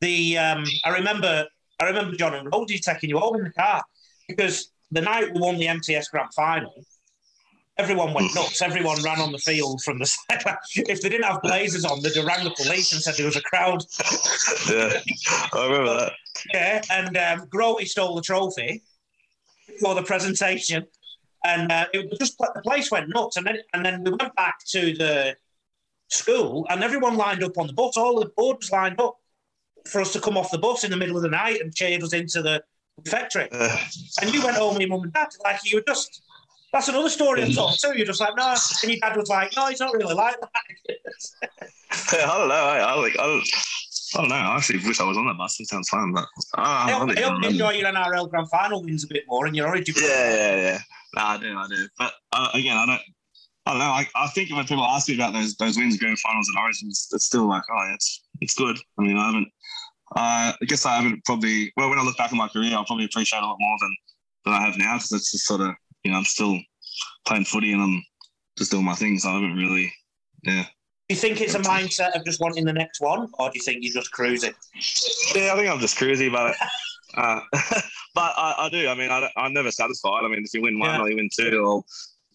[0.00, 1.46] The um, I remember
[1.78, 3.82] I remember John and Roldie taking you home in the car
[4.28, 6.84] because the night we won the MTS Grand Final,
[7.78, 8.60] everyone went nuts.
[8.60, 10.42] Everyone ran on the field from the side.
[10.76, 13.36] if they didn't have blazers on, they'd have rang the police and said there was
[13.36, 13.84] a crowd.
[14.68, 15.00] yeah,
[15.52, 16.12] I remember that.
[16.52, 18.82] Yeah, and um, Grote stole the trophy
[19.80, 20.86] for the presentation,
[21.44, 23.36] and uh, it was just the place went nuts.
[23.36, 25.36] And then and then we went back to the
[26.08, 27.96] school, and everyone lined up on the bus.
[27.96, 29.16] All the boards lined up
[29.88, 32.02] for us to come off the bus in the middle of the night and cheered
[32.02, 32.62] us into the
[33.06, 33.48] factory.
[33.52, 33.76] Uh,
[34.22, 36.22] And you went home with your mum and dad, like you were just.
[36.72, 37.96] That's another story I've told too.
[37.96, 40.50] You're just like, no, and your dad was like, no, he's not really like that.
[42.12, 42.54] I don't know.
[42.54, 43.18] I, I like.
[43.18, 43.48] I don't,
[44.14, 44.34] I don't know.
[44.36, 45.58] I actually wish I was on that bus.
[45.58, 46.24] It sounds fun, but
[46.56, 49.24] uh, I I hope, I hope you enjoy your NRL Grand Final wins a bit
[49.26, 49.96] more and your Origin.
[50.00, 50.78] Yeah, yeah, yeah.
[51.16, 51.88] No, I do, I do.
[51.98, 53.00] But uh, again, I don't.
[53.66, 53.84] I don't know.
[53.86, 57.08] I, I think when people ask me about those those wins, grand finals, and origins,
[57.12, 58.78] it's still like, oh, yeah, it's it's good.
[58.98, 59.48] I mean, I haven't.
[60.16, 61.72] Uh, I guess I haven't probably.
[61.76, 63.96] Well, when I look back at my career, I'll probably appreciate a lot more than
[64.44, 66.58] than I have now because it's just sort of you know I'm still
[67.26, 68.02] playing footy and I'm
[68.58, 69.18] just doing my thing.
[69.18, 69.92] So I haven't really.
[70.42, 70.64] Yeah.
[71.08, 73.62] Do you think it's a mindset of just wanting the next one, or do you
[73.62, 74.54] think you're just cruising?
[75.34, 76.54] Yeah, I think I'm just cruising, but
[77.16, 77.40] uh,
[78.14, 78.88] but I, I do.
[78.88, 80.22] I mean, I, I'm never satisfied.
[80.24, 81.00] I mean, if you win one Yeah.
[81.00, 81.82] or you win two or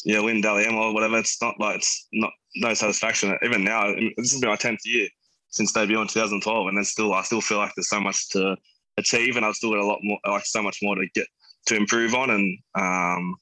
[0.06, 3.38] you win Dally M or whatever, it's not like it's not no satisfaction.
[3.44, 5.08] Even now, this has been my tenth year
[5.50, 8.56] since debut in 2012, and then still I still feel like there's so much to
[8.98, 11.28] achieve, and I've still got a lot more, like so much more to get
[11.68, 13.36] to improve on, and um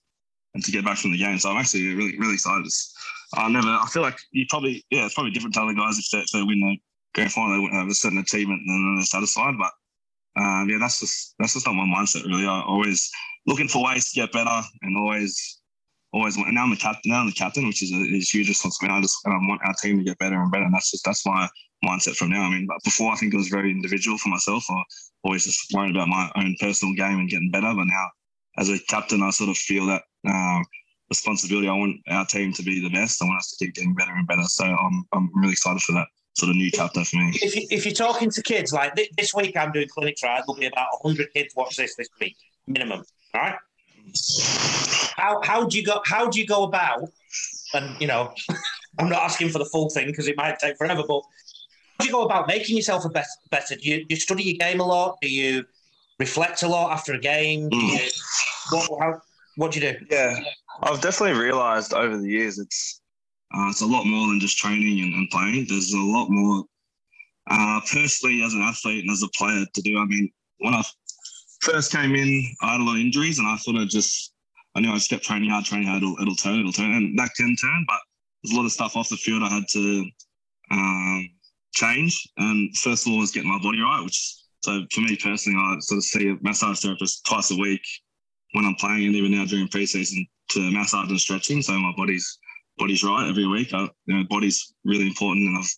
[0.54, 1.38] and to get back from the game.
[1.38, 2.66] So I'm actually really really excited.
[3.36, 3.68] I never.
[3.68, 6.32] I feel like you probably yeah, it's probably different to other guys if they, if
[6.32, 6.78] they win the
[7.14, 9.72] grand final, they have a certain achievement and then they're satisfied, but
[10.42, 12.48] um, yeah, that's just that's just not my mindset really.
[12.48, 13.12] I always
[13.46, 15.60] looking for ways to get better and always
[16.14, 16.38] always.
[16.38, 17.12] And now I'm the captain.
[17.12, 18.98] Now I'm the captain, which is a, is huge responsibility.
[18.98, 20.64] I just and I want our team to get better and better.
[20.64, 21.50] And that's just that's my
[21.86, 22.44] mindset from now.
[22.44, 24.64] I mean, but before I think it was very individual for myself.
[24.70, 24.84] I
[25.24, 27.74] always just worried about my own personal game and getting better.
[27.74, 28.08] But now,
[28.58, 30.04] as a captain, I sort of feel that.
[30.28, 30.64] Um,
[31.10, 31.68] responsibility.
[31.68, 33.22] I want our team to be the best.
[33.22, 34.44] I want us to keep getting better and better.
[34.44, 37.32] So I'm I'm really excited for that sort of new chapter for me.
[37.42, 40.42] If, you, if you're talking to kids, like thi- this week I'm doing clinics, right?
[40.46, 42.36] There'll be about 100 kids watch this this week,
[42.68, 43.04] minimum,
[43.36, 43.56] right?
[45.16, 46.02] How, how do you go?
[46.06, 47.10] How do you go about?
[47.74, 48.34] And you know,
[49.00, 51.04] I'm not asking for the full thing because it might take forever.
[51.08, 53.28] But how do you go about making yourself a better?
[53.50, 53.76] Better?
[53.76, 55.18] Do you, do you study your game a lot?
[55.22, 55.66] Do you
[56.20, 57.70] reflect a lot after a game?
[57.70, 58.00] Do you,
[58.72, 59.22] what, how,
[59.56, 60.06] what do you do?
[60.10, 60.40] Yeah,
[60.82, 63.02] I've definitely realised over the years it's
[63.56, 65.68] uh, it's a lot more than just training and, and playing.
[65.70, 66.64] There's a lot more
[67.50, 70.00] uh, personally as an athlete and as a player to do.
[70.00, 70.84] I mean, when I
[71.64, 74.34] first came in, I had a lot of injuries, and I sort of just
[74.76, 76.04] I knew I just kept training hard, training hard.
[76.04, 77.86] It'll, it'll turn, it'll turn, and that can turn.
[77.88, 78.00] But
[78.44, 80.06] there's a lot of stuff off the field I had to
[80.72, 81.30] um,
[81.74, 82.28] change.
[82.38, 85.78] And first of all was getting my body right, which so for me personally, I
[85.80, 87.86] sort of see a massage therapist twice a week
[88.54, 92.40] when I'm playing, and even now during preseason to massage and stretching, so my body's
[92.78, 93.74] body's right every week.
[93.74, 95.70] I, you know, body's really important, and I've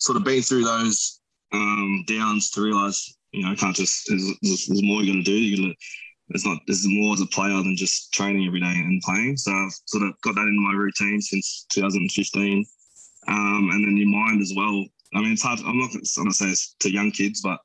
[0.00, 1.20] sort of been through those
[1.52, 5.22] um, downs to realise, you know, I can't just there's, there's, more you got to
[5.24, 5.32] do.
[5.32, 5.74] You got to
[6.30, 9.36] It's not there's more as a player than just training every day and playing.
[9.36, 12.64] So I've sort of got that in my routine since 2015,
[13.28, 14.84] um, and then your mind as well.
[15.14, 15.60] I mean, it's hard.
[15.60, 17.58] I'm not going to say it's to young kids, but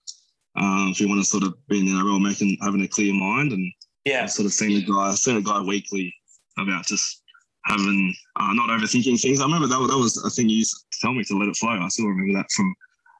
[0.55, 3.13] um, if you want to sort of be in the NRL, making having a clear
[3.13, 3.71] mind and
[4.05, 6.13] Yeah, I've sort of seen a guy, I've seen a guy weekly
[6.57, 7.21] about just
[7.65, 9.39] having uh, not overthinking things.
[9.41, 11.47] I remember that, was- that was a thing you used to tell me to let
[11.49, 11.69] it flow.
[11.71, 12.73] I still remember that from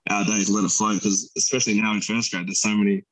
[0.10, 3.04] our days, let it flow, because especially now in first grade, there's so many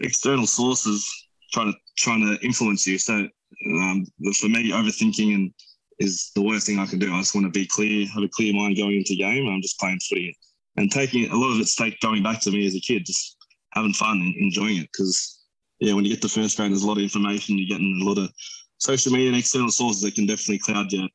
[0.00, 1.08] external sources
[1.52, 2.98] trying to trying to influence you.
[2.98, 4.06] So um,
[4.40, 5.52] for me, overthinking and
[5.98, 7.12] is the worst thing I can do.
[7.12, 9.46] I just want to be clear, have a clear mind going into game.
[9.48, 10.36] I'm just playing footy
[10.76, 13.36] and taking a lot of it's take going back to me as a kid, just
[13.72, 14.88] having fun and enjoying it.
[14.92, 15.40] Because
[15.78, 17.58] yeah, when you get to first grade, there's a lot of information.
[17.58, 18.32] You're getting a lot of
[18.78, 21.08] social media and external sources that can definitely cloud your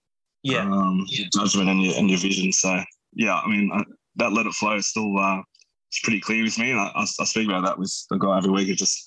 [0.43, 0.63] Yeah.
[0.71, 2.51] um, your judgment and your and your vision.
[2.53, 2.81] So
[3.13, 3.83] yeah, I mean I,
[4.17, 5.41] that let it flow is still uh,
[5.89, 8.37] it's pretty clear with me, and I, I, I speak about that with the guy
[8.37, 8.69] every week.
[8.69, 9.03] It's just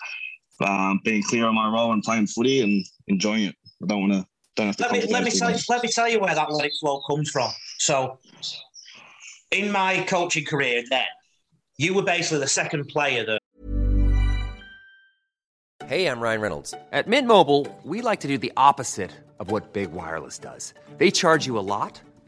[0.65, 3.55] um, being clear on my role and playing footy and enjoying it.
[3.83, 4.83] I don't want to don't have to.
[4.85, 5.69] let me let me tell things.
[5.69, 7.51] let me tell you where that let it flow comes from.
[7.79, 8.19] So,
[9.51, 11.05] in my coaching career, then
[11.79, 13.41] you were basically the second player that
[15.91, 16.73] Hey, I'm Ryan Reynolds.
[16.93, 20.73] At Mint Mobile, we like to do the opposite of what Big Wireless does.
[20.99, 22.01] They charge you a lot,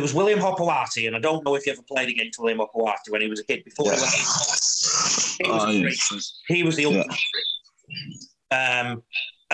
[0.00, 3.10] there was William Hopoate, and I don't know if you ever played against William Hopoate
[3.10, 3.96] when he was a kid before Yeah.
[3.96, 4.14] he went.
[5.42, 6.22] He was, Oh, freak.
[6.48, 6.84] he was the
[8.50, 8.80] Yeah.
[8.80, 9.02] Um,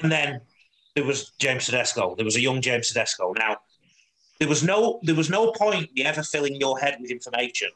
[0.00, 0.40] and then
[0.94, 2.14] there was James Tedesco.
[2.14, 3.32] There was a young James Tedesco.
[3.36, 3.56] Now,
[4.38, 7.70] there was no there was no point in ever filling your head with information,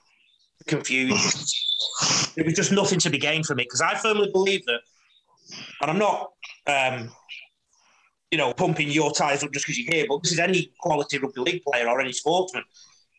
[0.68, 1.16] confusion.
[2.36, 4.80] there was just nothing to be gained from it because I firmly believe that,
[5.82, 6.30] and I'm not,
[6.68, 7.10] um,
[8.30, 11.18] you know, pumping your tires up just because you're here, but this is any quality
[11.18, 12.62] rugby league player or any sportsman.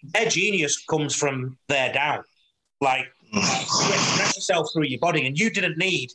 [0.04, 2.24] Their genius comes from there down.
[2.80, 3.38] Like hmm.
[3.38, 6.12] you express yourself through your body, and you didn't need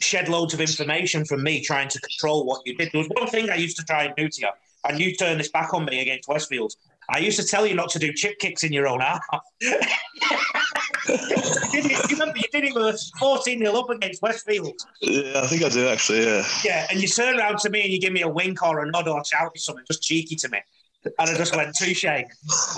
[0.00, 2.90] shed loads of information from me trying to control what you did.
[2.92, 4.48] There was one thing I used to try and do to you,
[4.88, 6.74] and you turned this back on me against Westfield.
[7.08, 9.22] I used to tell you not to do chip kicks in your own half.
[11.08, 14.72] you, did remember you did it with 14 0 up against Westfield.
[15.00, 16.24] Yeah, I think I do actually.
[16.24, 16.44] Yeah.
[16.64, 18.90] Yeah, and you turn around to me and you give me a wink or a
[18.90, 20.58] nod or a shout or something, just cheeky to me.
[21.04, 22.04] And I just went, touche.
[22.04, 22.28] Like,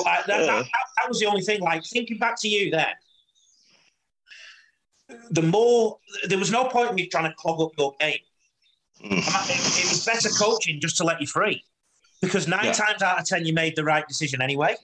[0.04, 1.60] that, that, that, that was the only thing.
[1.60, 2.86] Like, thinking back to you then,
[5.30, 8.18] the more, there was no point in me trying to clog up your game.
[9.04, 9.18] Mm.
[9.18, 11.62] It, it was better coaching just to let you free.
[12.20, 12.72] Because nine Yeah.
[12.72, 14.74] times out of 10, you made the right decision anyway.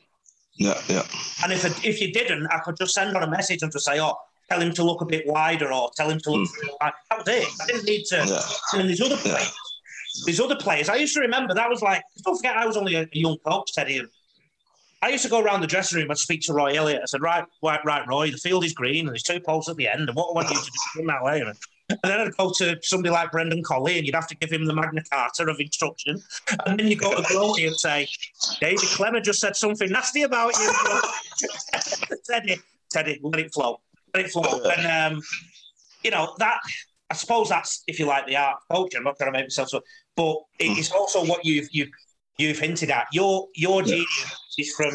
[0.57, 1.03] Yeah, yeah,
[1.43, 4.01] And if if you didn't, I could just send on a message and just say,
[4.01, 4.15] "Oh,
[4.51, 6.69] tell him to look a bit wider," or "Tell him to look." Hmm.
[6.83, 7.49] line." That was it.
[7.62, 8.17] I didn't need to.
[8.27, 8.79] Yeah.
[8.81, 9.33] And these other Yeah.
[9.37, 9.55] players,
[10.27, 12.03] these other players, I used to remember that was like.
[12.25, 13.99] Don't forget, I was only a young coach, Teddy.
[13.99, 14.09] And
[15.01, 17.01] I used to go around the dressing room and speak to Roy Elliott.
[17.03, 18.31] I said, "Right, right, right, Roy.
[18.31, 20.09] The field is green and there's two poles at the end.
[20.09, 21.43] And what I want you to do is run that way."
[21.90, 24.64] And then I'd go to somebody like Brendan Colley, and you'd have to give him
[24.64, 26.23] the Magna Carta of instruction.
[26.66, 28.09] And then you go to Grody and say,
[28.61, 30.73] David Klemmer just said something nasty about you.
[32.31, 32.57] Teddy,
[32.90, 33.81] Teddy, let it flow.
[34.14, 34.62] Let it flow.
[34.77, 35.23] And, um,
[36.03, 36.61] you know, that,
[37.11, 38.99] I suppose that's, if you like, the art of coaching.
[38.99, 39.81] I'm not going to make myself so,
[40.16, 41.90] but it is also what you've, you've,
[42.38, 43.07] you've hinted at.
[43.12, 44.95] Your, your genius is from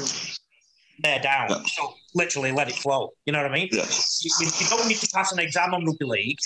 [1.04, 1.48] there down.
[1.50, 1.62] Yeah.
[1.68, 3.12] So literally let it flow.
[3.26, 3.70] You know what I mean?
[3.72, 3.84] yeah.
[4.22, 6.40] you, you- you don't need to pass an exam on rugby league.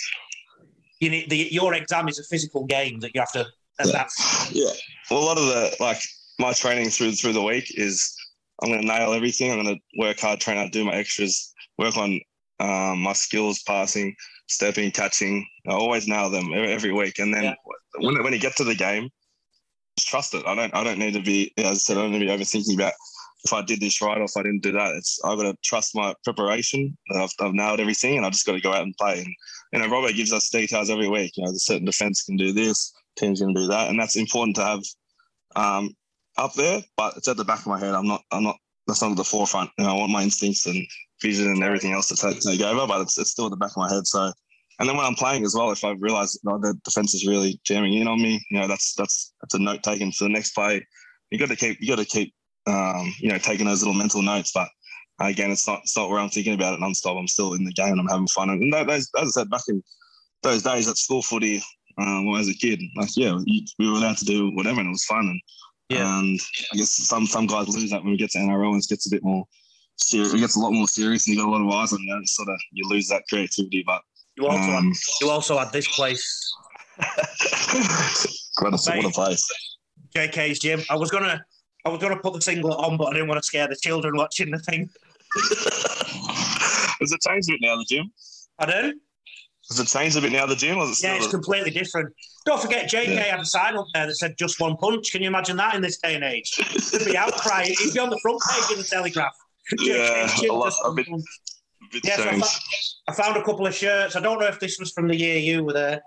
[1.02, 3.46] You need the, your exam is a physical game that you have to,
[3.80, 3.92] Yeah.
[3.92, 4.72] that's Yeah.
[5.10, 6.00] Well, a lot of the like
[6.40, 8.16] my training through through the week is
[8.62, 9.52] I'm going to nail everything.
[9.52, 12.20] I'm going to work hard, train out, do my extras, work on
[12.60, 14.16] um, my skills, passing,
[14.48, 15.46] stepping, catching.
[15.68, 17.18] I always nail them every, every week.
[17.20, 17.56] And then Yeah.
[17.98, 19.10] when when you get to the game,
[19.98, 20.46] just trust it.
[20.46, 22.32] I don't I don't need to be as I said I don't need to be
[22.44, 22.94] overthinking about
[23.44, 24.96] if I did this right or if I didn't do that.
[24.96, 26.98] It's I've got to trust my preparation.
[27.14, 29.20] I've, I've nailed everything, and I just got to go out and play.
[29.20, 29.36] And
[29.74, 31.34] you know, Robert gives us details every week.
[31.36, 34.56] You know, the certain defense can do this, teams can do that, and that's important
[34.58, 34.82] to have
[35.56, 35.96] um,
[36.38, 36.82] up there.
[36.98, 37.96] But it's at the back of my head.
[37.96, 38.22] I'm not.
[38.32, 38.58] I'm not.
[38.88, 39.70] That's not at the forefront.
[39.78, 40.86] You know, I want my instincts and
[41.22, 43.70] vision and everything else to take, take over, but it's, it's still at the back
[43.72, 44.08] of my head.
[44.08, 44.32] So,
[44.80, 47.28] and then when I'm playing as well, if I realize you know, the defense is
[47.28, 50.32] really jamming in on me, you know, that's that's that's a note taken for the
[50.32, 50.86] next play.
[51.30, 51.78] You got to keep.
[51.80, 52.34] You got to keep.
[52.68, 54.70] Um, you know, taking those little mental notes, but
[55.20, 57.18] again, it's not it's not where I'm thinking about it nonstop.
[57.20, 58.00] I'm still in the game.
[58.00, 58.50] I'm having fun.
[58.50, 59.84] And those, as I said, back in
[60.44, 61.62] those days at school footy,
[61.98, 64.80] um, when I was a kid, like yeah, you, we were allowed to do whatever,
[64.80, 65.28] and it was fun.
[65.28, 65.42] And
[65.90, 66.20] Yeah.
[66.20, 66.40] and
[66.74, 69.08] I guess some some guys lose that when we get to NRL and it gets
[69.08, 69.46] a bit more
[69.98, 70.34] serious.
[70.34, 72.16] It gets a lot more serious, and you got a lot of eyes on you.
[72.16, 73.84] And sort of you lose that creativity.
[73.86, 74.02] But
[74.38, 76.54] you also um, had, you also had this place,
[78.60, 79.48] what a, what a place.
[80.16, 80.82] JK's gym.
[80.90, 81.44] I was gonna
[81.86, 84.16] I was gonna put the singlet on, but I didn't want to scare the children
[84.16, 84.90] watching the thing.
[87.00, 88.12] Has it changed a bit now, the gym?
[88.60, 89.00] Pardon?
[89.70, 90.78] Has it changed a bit now, the gym?
[90.78, 92.14] Or is it Yeah, it's the- completely different.
[92.46, 93.24] Don't forget, JK Yeah.
[93.24, 95.82] had a sign up there that said "Just one punch." Can you imagine that in
[95.82, 96.52] this day and age?
[96.92, 97.64] There'd be outcry.
[97.64, 99.36] It'd be on the front page of the Telegraph.
[99.80, 101.18] Yeah, a lot- just- a bit- A
[101.92, 102.20] bit Yes,
[103.08, 103.12] I.
[103.12, 104.16] I found a couple of shirts.
[104.16, 106.02] I don't know if this was from the year you were there.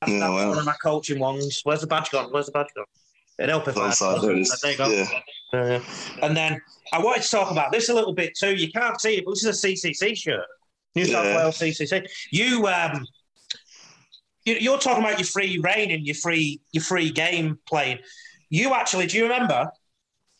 [0.00, 0.48] That's, Yeah, that's wow.
[0.50, 1.60] one of my coaching ones.
[1.64, 2.30] Where's the badge gone?
[2.32, 2.84] Where's the badge gone?
[3.38, 4.60] It'd help if I One side, there it is.
[4.62, 4.88] There you go.
[4.88, 5.06] Yeah.
[5.52, 5.80] Uh,
[6.22, 6.60] and then
[6.92, 8.54] I wanted to talk about this a little bit too.
[8.54, 10.46] You can't see it, but this is a CCC shirt.
[10.94, 11.36] New South Yeah.
[11.36, 12.06] Wales CCC.
[12.30, 13.06] You, um,
[14.44, 17.98] you, you're talking about your free reign and your free, your free game playing.
[18.48, 19.70] You actually, do you remember?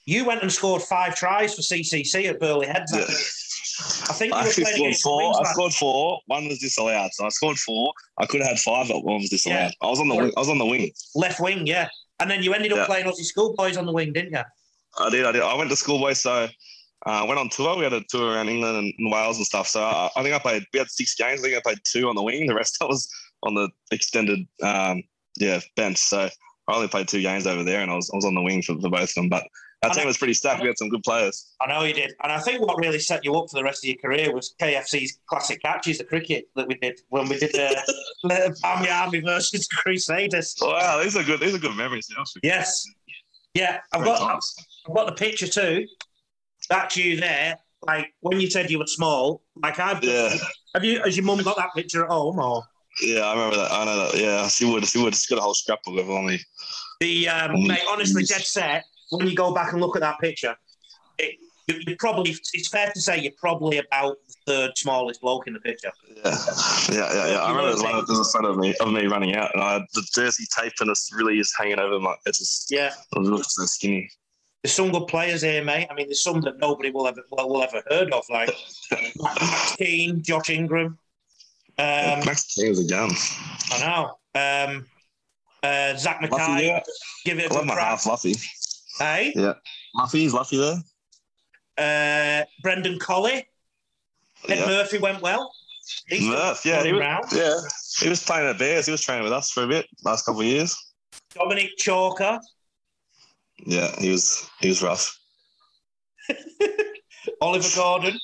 [0.07, 2.93] You went and scored five tries for CCC at Burleigh Heads.
[2.95, 3.05] Yeah.
[4.09, 5.41] I think I were actually scored four.
[5.47, 6.21] I scored four.
[6.27, 7.93] One was disallowed, so I scored four.
[8.19, 9.57] I could have had five, but one was disallowed.
[9.57, 9.71] Yeah.
[9.83, 10.33] I was on the wing.
[10.37, 10.91] I was on the wing.
[11.15, 11.89] left wing, yeah.
[12.21, 12.87] And then you ended up Yeah.
[12.87, 14.43] playing Aussie schoolboys on the wing, didn't you?
[14.99, 15.27] I did.
[15.27, 15.43] I did.
[15.43, 16.49] I went to Schoolboys, so uh,
[17.05, 17.77] I went on tour.
[17.77, 19.69] We had a tour around England and, and Wales and stuff.
[19.69, 20.65] So I, I think I played.
[20.73, 21.41] We had six games.
[21.41, 22.47] I think I played two on the wing.
[22.47, 23.09] The rest I was
[23.43, 25.03] on the extended, um,
[25.39, 25.99] yeah, bench.
[25.99, 26.31] So
[26.69, 28.63] I only played two games over there, and I was I was on the wing
[28.63, 29.29] for, for both of them.
[29.29, 29.47] But
[29.83, 30.63] our team was pretty stacked.
[30.63, 31.55] We had some good players.
[31.61, 32.13] I know you did.
[32.23, 34.55] And I think what really set you up for the rest of your career was
[34.61, 39.21] KFC's classic catches, the cricket that we did when we did the, the Army Army
[39.21, 40.57] versus Crusaders.
[40.61, 41.41] Wow, these are good.
[41.41, 42.09] These are good memories.
[42.43, 42.85] Yes.
[43.55, 44.55] Yeah, I've Great got times.
[44.89, 45.87] I've got the picture too.
[46.69, 47.57] That's you there.
[47.87, 50.35] Like when you said you were small, like I've Yeah.
[50.75, 52.65] have you has your mum got that picture at home or
[53.01, 53.71] Yeah, I remember that.
[53.73, 54.19] I know that.
[54.21, 54.87] Yeah, she would.
[54.87, 55.15] She would.
[55.15, 56.41] She's got a whole scrapbook of only.
[57.01, 58.85] The um, mate, honestly, dead set.
[59.11, 60.57] When you go back and look at that picture,
[61.19, 61.37] it,
[61.69, 65.61] you, probably it's fair to say you're probably about the third smallest bloke in the
[65.61, 65.91] picture.
[66.09, 66.35] Yeah, yeah,
[66.93, 67.27] yeah.
[67.33, 67.39] yeah.
[67.39, 68.05] I remember there's one.
[68.07, 70.73] There's a photo of me of me running out, and I had the jersey tape,
[70.81, 72.15] and it's really just hanging over my.
[72.27, 72.71] It's just.
[72.71, 74.09] Yeah, I look so skinny.
[74.63, 75.89] there's some good players here, mate.
[75.91, 78.51] I mean, there's some that nobody will ever will, will ever heard of, like
[79.21, 80.99] Max Keane, Josh Ingram.
[81.79, 83.11] Um, Max King was a gun.
[83.73, 84.19] I know.
[84.35, 84.87] Um,
[85.63, 86.81] uh, Zach yeah.
[87.25, 87.87] give it a I love my crack.
[87.89, 88.35] half Luffy.
[88.99, 89.55] Hey, Yeah,
[89.95, 90.83] Luffy's Luffy there.
[91.79, 93.47] uh, Brendan Colley,
[94.49, 94.67] Ed Yeah.
[94.67, 95.53] Murphy went well.
[96.09, 97.25] He's Murph, yeah, he was, round.
[97.33, 97.57] yeah,
[98.01, 98.87] he was playing at Bears.
[98.87, 100.77] He was training with us for a bit last couple of years.
[101.35, 102.41] Dominic Chalker,
[103.59, 105.17] Yeah, he was he was rough.
[107.41, 108.19] Oliver Gordon,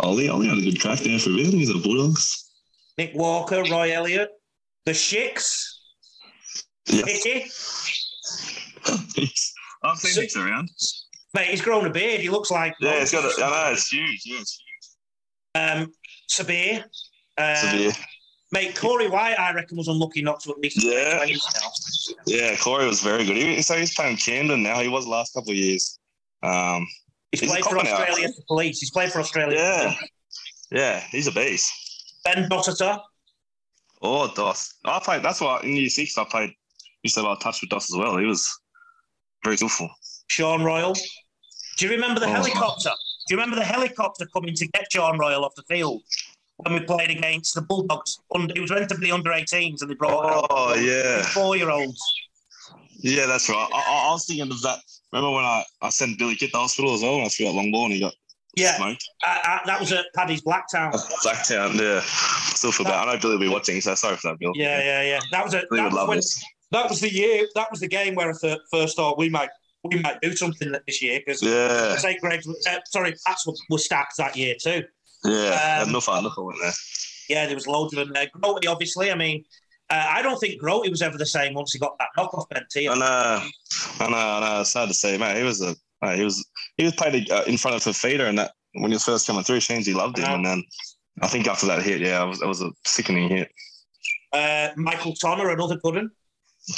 [0.00, 1.46] Ollie, Ollie had a good crack there for a bit.
[1.46, 2.44] He's at Bulldogs.
[2.98, 4.30] Nick Walker, Roy Elliott,
[4.84, 5.80] the Shicks,
[6.86, 7.50] Yeah, Hickey.
[9.82, 10.68] I've seen Nick's around.
[11.34, 12.20] Mate, he's grown a beard.
[12.20, 13.24] He looks like Yeah, it's got.
[13.24, 14.22] A, I know it's huge.
[14.24, 14.62] Yeah, it's
[15.54, 15.82] huge.
[15.82, 15.92] um,
[16.30, 16.84] Sabir.
[17.36, 17.92] Uh, Severe.
[18.50, 21.24] Mate, Corey White, I reckon, was unlucky not to at least Yeah.
[22.26, 23.36] Yeah, Corey was very good.
[23.36, 24.80] He, so he's playing Camden now.
[24.80, 25.98] He was last couple of years.
[26.42, 26.86] Um,
[27.30, 27.78] He's, He's played for.
[27.78, 28.80] Australia for police.
[28.80, 29.58] He's played for Australia.
[29.58, 29.94] yeah,
[30.70, 31.70] yeah, he's a beast.
[32.24, 32.98] Ben Dossiter.
[34.00, 34.74] Oh, Doss.
[34.84, 35.22] I played.
[35.22, 36.52] That's why in year six I played.
[37.02, 38.16] Used to have a touch with Doss as well.
[38.16, 38.48] He was
[39.48, 39.88] very skillful.
[40.28, 40.94] Sean Royal.
[41.78, 42.32] Do you remember the Oh.
[42.32, 42.90] helicopter?
[43.26, 46.02] Do you remember the helicopter coming to get Sean Royal off the field
[46.58, 48.18] when we played against the Bulldogs?
[48.34, 52.02] Under, it was be under 18s and they brought Oh yeah, four year olds.
[52.98, 53.68] yeah, that's right.
[53.72, 54.80] I, I, I was thinking of that.
[55.12, 57.46] Remember when I, I sent Billy Kitt to the hospital as well when I threw
[57.46, 58.14] that long ball and he got
[58.56, 59.04] Yeah, smoked?
[59.26, 60.92] uh, uh, that was at Paddy's Blacktown.
[61.24, 62.00] Blacktown, yeah.
[62.54, 63.08] Still feel bad.
[63.08, 64.52] I know Billy will be watching, so sorry for that, Bill.
[64.54, 65.20] Yeah, yeah, yeah.
[65.30, 66.44] That was a, Billy that would love when, this.
[66.70, 67.46] That was the year.
[67.54, 69.50] That was the game where I th- first thought we might
[69.84, 72.20] we might do something this year because Yeah, St.
[72.20, 74.82] Greg's, uh, sorry, Pats were, were stacked that year too.
[75.24, 75.80] yeah.
[75.82, 76.72] Um, enough, enough went there.
[77.28, 78.28] Yeah, there was loads of them there.
[78.32, 79.10] Grote, obviously.
[79.10, 79.44] I mean,
[79.90, 82.88] uh, I don't think Grote was ever the same once he got that knockoff penalty.
[82.88, 83.48] I know,
[84.00, 84.60] I know, I know.
[84.60, 85.36] It's hard to say, man.
[85.36, 85.74] He was a,
[86.16, 86.44] he was,
[86.76, 89.44] he was played uh, in front of Fifita, and that when he was first coming
[89.44, 90.64] through, Sheensy loved him, and then
[91.22, 93.50] I think after that hit, yeah, it was, it was a sickening hit.
[94.32, 96.10] Uh, Michael Tonner, another good one.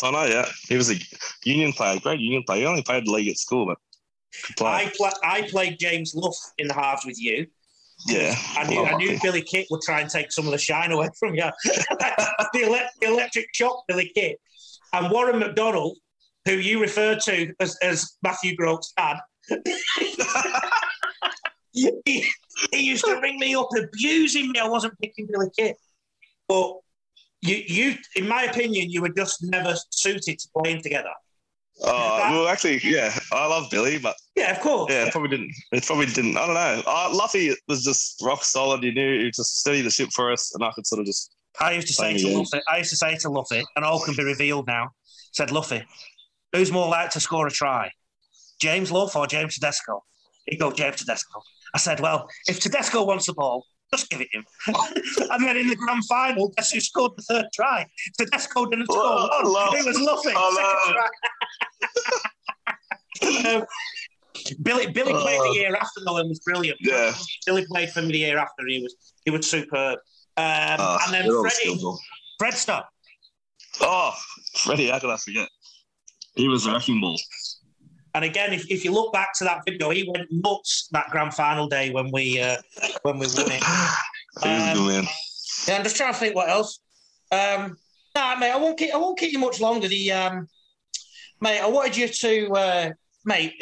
[0.02, 0.96] I know, yeah, he was a
[1.44, 2.60] union player, great union player.
[2.60, 3.78] He only played the league at school, but
[4.56, 4.68] play.
[4.68, 7.46] I, pla I played James Luff in the halves with you.
[8.06, 10.92] yeah, I knew, I knew Billy Kitt would try and take some of the shine
[10.92, 11.44] away from you.
[11.64, 14.40] the, ele- the electric shock, Billy Kitt.
[14.92, 15.98] And Warren McDonald,
[16.46, 19.18] who you referred to as, as Matthew Grote's dad,
[21.72, 22.24] he,
[22.72, 24.58] he used to ring me up abusing me.
[24.58, 25.76] I wasn't picking Billy Kitt.
[26.48, 26.78] But
[27.42, 31.10] you, you, in my opinion, you were just never suited to playing together.
[31.82, 34.92] Oh, well, actually, yeah, I love Billy, but Yeah, of course.
[34.92, 35.50] yeah, it probably didn't.
[35.72, 36.36] It probably didn't.
[36.36, 36.82] I don't know.
[36.86, 38.82] Uh, Luffy was just rock solid.
[38.82, 41.06] You knew he was just steady the ship for us, and I could sort of
[41.06, 41.34] just.
[41.58, 42.36] I used to say to.
[42.36, 44.90] Luffy, I used to say to Luffy, and all can be revealed now.
[45.32, 45.82] Said Luffy,
[46.52, 47.90] who's more likely to score a try,
[48.60, 50.04] James Luff or James Tedesco?
[50.46, 51.40] He'd go James Tedesco.
[51.74, 54.44] I said, well, if Tedesco wants the ball, just give it him.
[55.30, 57.86] and then in the grand final, guess who scored the third try?
[58.18, 59.52] Tedesco didn't score Oh, one.
[59.52, 60.32] love- It was second
[63.22, 63.56] try.
[63.56, 63.66] um,
[64.62, 66.78] Billy Billy played the year after though and was brilliant.
[66.80, 67.12] Yeah.
[67.46, 68.66] Billy played for me the year after.
[68.66, 69.98] He was he was superb.
[70.36, 72.00] Um, Uh, and then Freddie, skillful.
[72.38, 72.84] Fred Star.
[73.80, 74.14] Oh,
[74.56, 75.48] Freddie, how could I forget?
[76.36, 77.20] He was a wrecking ball.
[78.14, 81.34] And again, if, if you look back to that video, he went nuts that grand
[81.34, 82.56] final day when we uh,
[83.02, 83.62] when we won it.
[84.42, 85.04] He was a Um, man.
[85.66, 86.78] Yeah, I'm just trying to think what else.
[87.32, 87.76] Um,
[88.14, 89.88] nah, mate, I won't keep I won't keep you much longer.
[89.88, 90.48] The um,
[91.40, 92.90] mate, I wanted you to uh,
[93.24, 93.54] mate,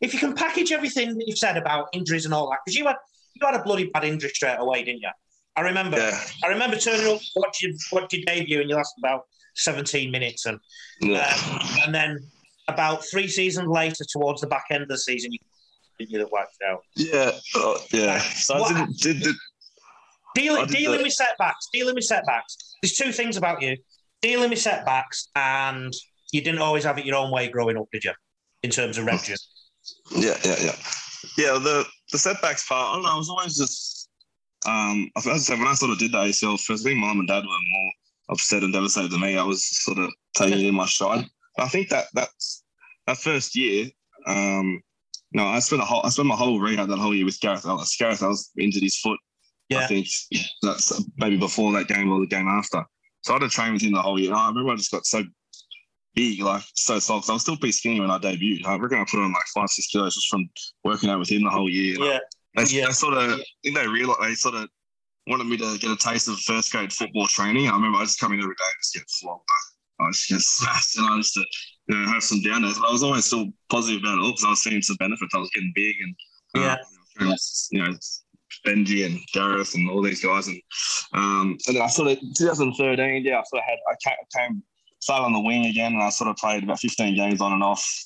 [0.00, 2.86] if you can package everything that you've said about injuries and all that, because you
[2.86, 2.96] had
[3.34, 5.10] you had a bloody bad injury straight away, didn't you?
[5.56, 5.96] I remember.
[5.96, 6.20] Yeah.
[6.44, 9.22] I remember turning up, watching watch your debut, and you lasted about
[9.56, 10.58] 17 minutes, and
[11.00, 11.34] Yeah.
[11.50, 12.18] um, and then
[12.72, 15.38] about three seasons later, towards the back end of the season, you
[15.98, 16.80] you get wiped out.
[16.96, 17.32] Yeah.
[17.56, 18.18] Oh, yeah.
[18.20, 19.36] So I didn't, did, did,
[20.34, 22.76] Dealing, dealing with setbacks, dealing with setbacks.
[22.80, 23.76] There's two things about you:
[24.22, 25.92] dealing with setbacks, and
[26.32, 28.12] you didn't always have it your own way growing up, did you?
[28.62, 29.20] In terms of rep
[30.12, 30.76] Yeah, yeah, yeah.
[31.36, 34.08] Yeah, the the setbacks part, I don't know, I was always just
[34.66, 37.18] um as I said, when I sort of did the ACL first, I think mom
[37.18, 37.92] and dad were more
[38.30, 39.36] upset and devastated than me.
[39.36, 41.24] I was sort of taking it in my stride.
[41.58, 42.64] I think that that's
[43.06, 43.86] that first year,
[44.26, 44.80] um,
[45.32, 47.66] no, I spent a whole I spent my whole rehab that whole year with Gareth
[47.66, 47.96] Ellis.
[47.96, 49.18] Gareth Ellis injured his foot.
[49.68, 49.80] Yeah.
[49.80, 50.06] I think
[50.62, 52.84] that's maybe before that game or the game after.
[53.22, 54.30] So I had to train with him the whole year.
[54.30, 55.22] And I remember I just got so
[56.14, 57.30] big, like so soft.
[57.30, 58.66] I was still pretty skinny when I debuted.
[58.66, 60.48] I reckon I put on like five, six kilos just from
[60.82, 61.96] working out with him the whole year.
[62.00, 62.18] Yeah,
[62.56, 62.86] They, Yeah.
[62.86, 64.68] they sort of, I think they realized they sort of
[65.28, 67.68] wanted me to get a taste of first grade football training.
[67.68, 69.44] I remember I just come in every day and just get flogged.
[70.00, 71.44] I just smashed and I used to,
[71.88, 72.78] you know, have some down days.
[72.78, 75.34] But I was always still positive about it all because I was seeing some benefits.
[75.34, 76.14] I was getting big and,
[76.56, 76.76] uh,
[77.20, 77.36] Yeah.
[77.70, 77.94] you know,
[78.66, 80.48] Benji and Gareth and all these guys.
[80.48, 80.60] And
[81.14, 84.62] um, and then I sort of 2013, yeah, I sort of had I ca- came
[85.00, 87.62] started on the wing again, and I sort of played about 15 games on and
[87.62, 88.02] off.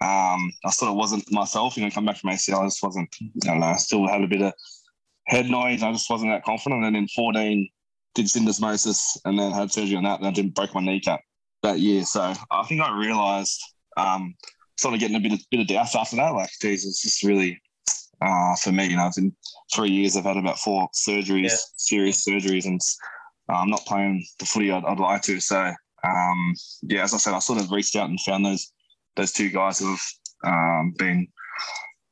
[0.00, 3.14] Um, I sort of wasn't myself, you know, come back from ACL, I just wasn't,
[3.22, 4.52] I don't know, I still had a bit of
[5.28, 5.82] head noise.
[5.84, 6.82] I just wasn't that confident.
[6.84, 7.68] And then in 14,
[8.14, 11.20] did syndesmosis and then had surgery on that, and I didn't break my kneecap
[11.62, 12.04] that year.
[12.04, 13.60] So I think I realised
[13.96, 14.34] um,
[14.76, 16.30] sort of getting a bit of bit of doubt after that.
[16.30, 17.60] Like, geez, it's just really
[18.20, 18.86] uh, for me.
[18.88, 19.34] You know, in
[19.74, 21.56] three years I've had about four surgeries, Yeah.
[21.76, 22.80] serious surgeries, and
[23.48, 25.40] uh, I'm not playing the footy I'd, I'd like to.
[25.40, 25.72] So
[26.04, 28.72] um, yeah, as I said, I sort of reached out and found those
[29.16, 30.02] those two guys who have
[30.44, 31.28] um, been.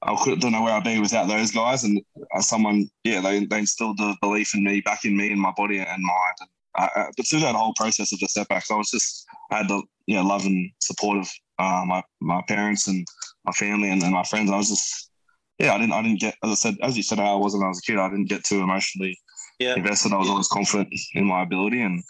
[0.02, 2.00] I could, don't know where I'd be without those guys, and
[2.34, 5.52] uh, someone, yeah, they, they instilled the belief in me, back in me, and my
[5.54, 6.36] body and mind.
[6.40, 6.48] And
[6.78, 9.82] uh, but through that whole process of the setbacks, I was just I had the
[10.06, 13.06] you know love and support of uh, my my parents and
[13.44, 14.50] my family and, and my friends.
[14.50, 15.10] I was just
[15.58, 17.54] yeah, I didn't I didn't get as I said as you said how I was
[17.54, 17.98] when I was a kid.
[17.98, 19.18] I didn't get too emotionally
[19.58, 19.74] Yeah.
[19.76, 20.12] invested.
[20.12, 22.02] I was always confident in my ability and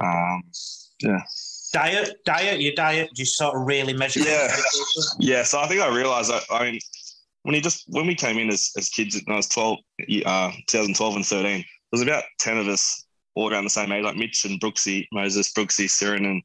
[0.00, 0.42] um,
[1.00, 1.20] yeah.
[1.72, 4.20] Diet, diet, your diet You sort of really measure.
[4.20, 4.48] Yeah.
[5.20, 6.44] Yeah, so I think I realised that.
[6.50, 6.80] I mean,
[7.42, 9.78] when he just when we came in as, as kids, I was 12,
[10.24, 13.04] uh, 2012 and 13, there was about 10 of us
[13.38, 16.42] all around the same age, like Mitch and Brooksy, Moses, Brooksy, Siren, and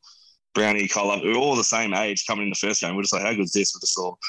[0.53, 1.19] Brownie, Collar.
[1.23, 2.95] We were all the same age coming in the first game.
[2.95, 3.73] We're just like, how good is this?
[3.73, 4.19] We're just all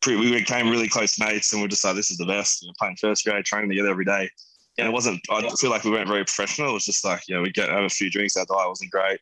[0.00, 2.62] pretty, we became really close mates, and we're just like, this is the best.
[2.62, 4.30] You know, playing first grade, training together every day.
[4.78, 6.70] And it wasn't, I feel like we weren't very professional.
[6.70, 8.44] It was just like, you know, we get have a few drinks there.
[8.44, 9.20] It wasn't great.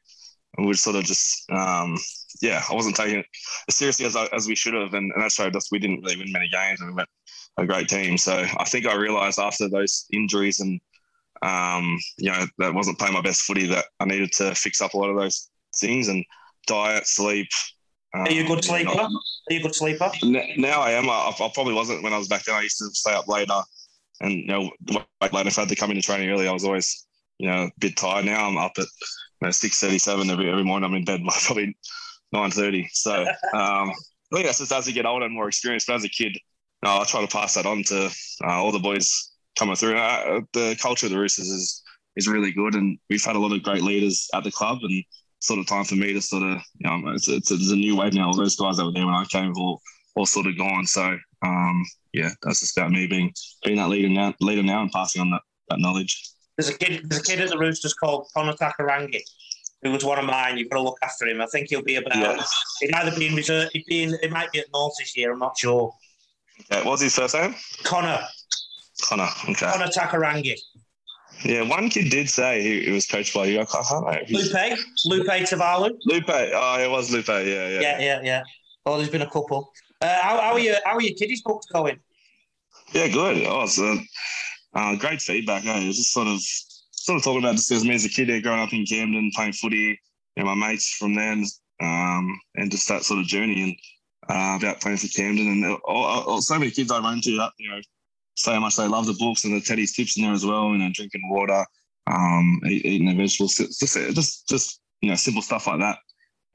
[0.57, 1.97] And we were sort of just, um,
[2.43, 3.27] yeah, I wasn't taking it
[3.69, 4.95] as seriously as, I, as we should have.
[4.95, 7.09] And, and that showed us we didn't really win many games and we went
[7.57, 8.19] a great team.
[8.19, 10.81] So I think I realized after those injuries and,
[11.45, 14.95] um, you know, that wasn't playing my best footy that I needed to fix up
[14.95, 16.25] a lot of those things and
[16.67, 17.49] diet, sleep.
[18.15, 18.95] Are you a good um, sleeper?
[18.95, 20.11] not- Are you a good sleeper?
[20.23, 21.11] N- now I am.
[21.11, 22.55] I, I probably wasn't when I was back then.
[22.55, 23.61] I used to stay up later,
[24.21, 25.49] and you know, later.
[25.49, 27.07] If I had to come into training early, I was always,
[27.39, 28.25] you know, a bit tired.
[28.25, 30.89] Now I'm up at you know, six thirty-seven every every morning.
[30.89, 31.77] I'm in bed by probably
[32.33, 32.89] nine thirty.
[32.93, 33.95] So um, I
[34.33, 35.89] think that's just as you get older and more experienced.
[35.89, 36.39] But as a kid,
[36.85, 38.07] no, I try to pass that on to
[38.45, 39.97] uh, all the boys coming through.
[39.97, 41.83] Uh, the culture of the Roosters is
[42.17, 45.05] is really good, and we've had a lot of great leaders at the club, and
[45.41, 47.97] sort of time for me to sort of, you know, it's, it's, it's a new
[47.97, 48.29] wave now.
[48.29, 49.83] All those guys that were there when I came have all,
[50.17, 50.87] all sort of gone.
[50.87, 51.85] So, um,
[52.15, 53.33] yeah, that's just about me being
[53.63, 56.31] being that leader now, leader now and passing on that, that knowledge.
[56.57, 57.03] There's a kid.
[57.05, 59.21] There's a kid at the Roosters called Connor Takarangi,
[59.83, 60.57] who was one of mine.
[60.57, 61.41] You've got to look after him.
[61.43, 62.17] I think he'll be about.
[62.17, 62.43] Yeah.
[62.81, 63.69] He'd either be in reserve.
[63.73, 65.33] He'd be in, it might be at North this year.
[65.33, 65.93] I'm not sure.
[66.71, 67.55] Okay, what was his first name?
[67.83, 68.21] Connor.
[69.05, 69.29] Connor.
[69.49, 69.67] Okay.
[69.67, 70.59] Connor Takarangi.
[71.45, 73.61] Yeah, one kid did say he, he was coached by you.
[73.61, 74.19] I can't, know.
[74.31, 74.79] Lupe.
[75.05, 75.91] Lupe Tavalu.
[76.05, 76.25] Lupe.
[76.29, 77.29] Oh, it was Lupe.
[77.29, 77.81] Yeah, yeah.
[77.81, 78.43] Yeah, yeah, yeah.
[78.87, 79.73] Oh, there's been a couple.
[80.01, 80.75] Uh, how, how are you?
[80.85, 81.99] How are your kiddies books going?
[82.93, 83.45] Yeah, good.
[83.47, 83.97] Oh, it's uh,
[84.75, 85.65] uh, great feedback.
[85.65, 85.81] Eh?
[85.81, 86.41] It was just sort of
[86.93, 89.31] sort of talking about just as me as a kid there growing up in Camden
[89.35, 89.99] playing footy,
[90.37, 91.45] you know, my mates from then,
[91.83, 93.63] um, and just that sort of journey.
[93.63, 93.77] And
[94.29, 97.53] uh, about playing for Camden, and all, all, so many kids I run to that
[97.59, 97.81] you know
[98.45, 100.71] how much they love the books and the Teddy's tips in there as well.
[100.71, 101.65] You know, drinking water,
[102.07, 105.99] um, eat, eating their vegetables, just just just you know simple stuff like that.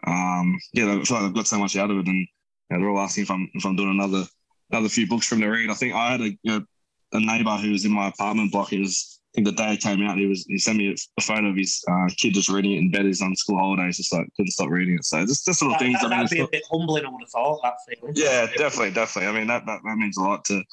[0.06, 2.28] Um, yeah, I feel like I've got so much out of it, and you
[2.70, 4.26] know, they're all asking if I'm if I'm doing another
[4.72, 5.70] another few books from the read.
[5.70, 6.66] I think I had a you know,
[7.14, 8.70] a neighbour who was in my apartment block.
[8.70, 11.22] He was I think the day it came out, he was he sent me a,
[11.22, 13.06] photo of his uh, kid just reading it in bed.
[13.06, 15.06] He's on school holidays, just like couldn't stop reading it.
[15.06, 16.02] So just just little That, things.
[16.02, 17.76] that, I mean, would be a bit humbling, I would have thought, that
[18.16, 19.30] yeah, definitely, definitely.
[19.30, 20.64] I mean, that, that, that means a lot to,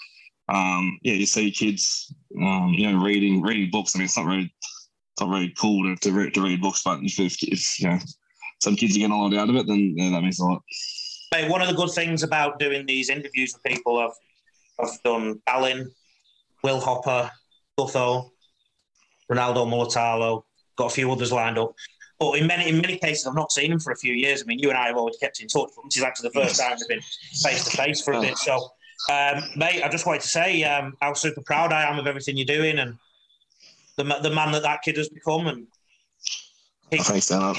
[0.48, 3.94] um, yeah, you see kids, um, you know, reading reading books.
[3.94, 6.82] I mean, it's not really, it's not really cool to, to, read, to read books,
[6.84, 7.98] but if, if, if you know,
[8.60, 10.62] some kids are getting a lot out of it, then yeah, that means a lot.
[11.34, 15.42] Mate, one of the good things about doing these interviews with people, I've, I've done
[15.48, 15.90] Allen,
[16.62, 17.30] Will Hopoate,
[17.78, 18.30] Gutho,
[19.30, 20.44] Ronaldo Mulitalo,
[20.76, 21.74] got a few others lined up.
[22.18, 24.42] But in many in many cases, I've not seen them for a few years.
[24.42, 26.40] I mean, you and I have always kept in touch, but this is actually the
[26.40, 27.00] first time we've been
[27.42, 28.38] face to face for a bit.
[28.38, 28.70] So,
[29.10, 32.36] um, mate, I just wanted to say um, how super proud I am of everything
[32.36, 32.98] you're doing and
[33.96, 35.46] the the man that that kid has become.
[35.46, 35.66] And
[36.90, 37.54] keep, Thanks, Dan.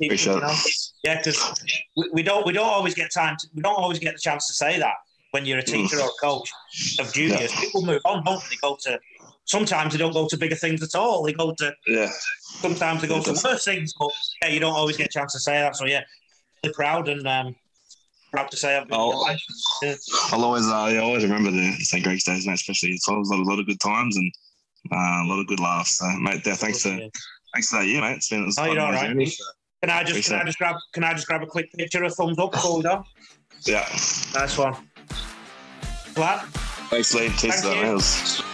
[0.00, 0.88] Appreciate it.
[1.02, 1.52] Yeah, because
[1.96, 4.46] we, we don't we don't always get time to, we don't always get the chance
[4.48, 4.94] to say that
[5.30, 6.50] when you're a teacher or a coach
[6.98, 7.52] of juniors.
[7.60, 8.50] People move on, don't they?
[8.50, 9.00] They go to
[9.44, 11.22] sometimes they don't go to bigger things at all.
[11.22, 12.10] They go to Yeah,
[12.60, 14.10] sometimes they go to worse things, but
[14.42, 15.76] yeah, you don't always get a chance to say that.
[15.76, 16.02] So yeah,
[16.62, 17.56] really proud and um,
[18.34, 19.36] proud to say I've been Oh.
[19.82, 19.94] Yeah.
[20.32, 22.02] I'll always, uh, yeah, I always remember the St.
[22.02, 22.54] Greg's days, mate.
[22.54, 24.32] Especially it's always a lot of good times and
[24.92, 25.98] uh, a lot of good laughs.
[25.98, 26.90] So, mate, yeah, thanks for
[27.52, 28.16] thanks for that year, mate.
[28.16, 29.44] It's been it's Oh, you're all nice journey, so,
[29.82, 32.14] Can I just can I just grab can I just grab a quick picture of
[32.14, 33.04] thumbs up before we go?
[33.66, 33.88] yeah,
[34.34, 34.74] Nice one.
[36.14, 36.40] Glad.
[36.90, 37.28] thanks, Lee.
[37.30, 38.53] Cheers Thank